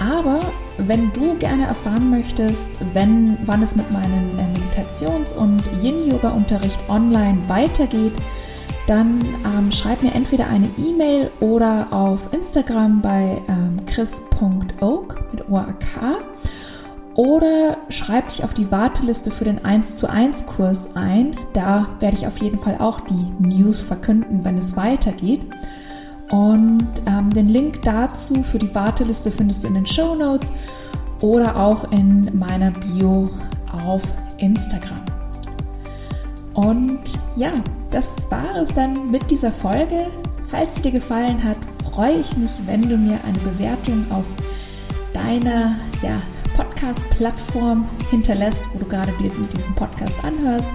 Aber 0.00 0.40
wenn 0.78 1.12
du 1.12 1.36
gerne 1.36 1.66
erfahren 1.66 2.10
möchtest, 2.10 2.78
wenn, 2.94 3.38
wann 3.44 3.62
es 3.62 3.76
mit 3.76 3.90
meinem 3.92 4.28
äh, 4.38 4.48
Meditations- 4.58 5.32
und 5.32 5.62
Yin-Yoga-Unterricht 5.82 6.80
online 6.88 7.38
weitergeht, 7.48 8.14
dann 8.86 9.20
ähm, 9.44 9.70
schreib 9.70 10.02
mir 10.02 10.12
entweder 10.12 10.48
eine 10.48 10.68
E-Mail 10.76 11.30
oder 11.40 11.88
auf 11.92 12.32
Instagram 12.32 13.00
bei 13.00 13.40
ähm, 13.48 13.84
chris.oak 13.86 15.24
mit 15.32 15.48
OAK 15.48 16.20
oder 17.14 17.76
schreib 17.88 18.28
dich 18.28 18.42
auf 18.42 18.54
die 18.54 18.70
Warteliste 18.70 19.30
für 19.30 19.44
den 19.44 19.64
1 19.64 19.96
zu 19.96 20.08
1 20.08 20.46
Kurs 20.46 20.88
ein. 20.94 21.36
Da 21.52 21.88
werde 22.00 22.16
ich 22.16 22.26
auf 22.26 22.38
jeden 22.38 22.58
Fall 22.58 22.76
auch 22.78 23.00
die 23.00 23.32
News 23.38 23.80
verkünden, 23.80 24.44
wenn 24.44 24.56
es 24.56 24.76
weitergeht. 24.76 25.46
Und 26.30 26.88
ähm, 27.06 27.30
den 27.30 27.48
Link 27.48 27.82
dazu 27.82 28.42
für 28.42 28.58
die 28.58 28.74
Warteliste 28.74 29.30
findest 29.30 29.64
du 29.64 29.68
in 29.68 29.74
den 29.74 29.86
Show 29.86 30.14
Notes 30.14 30.50
oder 31.20 31.56
auch 31.56 31.92
in 31.92 32.30
meiner 32.38 32.70
Bio 32.70 33.28
auf 33.86 34.02
Instagram. 34.38 35.04
Und 36.54 37.18
ja, 37.36 37.52
das 37.92 38.30
war 38.30 38.56
es 38.56 38.72
dann 38.74 39.10
mit 39.10 39.30
dieser 39.30 39.52
Folge. 39.52 40.06
falls 40.50 40.74
sie 40.74 40.82
dir 40.82 40.90
gefallen 40.90 41.42
hat, 41.42 41.56
freue 41.90 42.18
ich 42.18 42.36
mich, 42.36 42.50
wenn 42.66 42.82
du 42.82 42.96
mir 42.96 43.18
eine 43.24 43.38
Bewertung 43.38 44.04
auf 44.10 44.26
deiner 45.14 45.76
ja, 46.02 46.20
Podcast-Plattform 46.56 47.88
hinterlässt, 48.10 48.68
wo 48.72 48.78
du 48.78 48.84
gerade 48.86 49.12
dir 49.12 49.30
diesen 49.54 49.74
Podcast 49.74 50.16
anhörst 50.24 50.68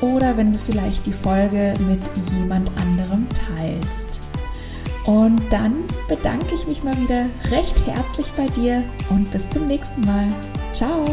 oder 0.00 0.36
wenn 0.36 0.52
du 0.52 0.58
vielleicht 0.58 1.06
die 1.06 1.12
Folge 1.12 1.74
mit 1.86 2.00
jemand 2.32 2.70
anderem 2.80 3.26
teilst. 3.56 4.20
Und 5.06 5.40
dann 5.50 5.84
bedanke 6.08 6.54
ich 6.54 6.66
mich 6.66 6.84
mal 6.84 6.96
wieder 6.98 7.26
recht 7.50 7.84
herzlich 7.86 8.30
bei 8.36 8.46
dir 8.46 8.84
und 9.08 9.30
bis 9.30 9.48
zum 9.48 9.66
nächsten 9.66 10.02
Mal. 10.02 10.28
Ciao! 10.72 11.04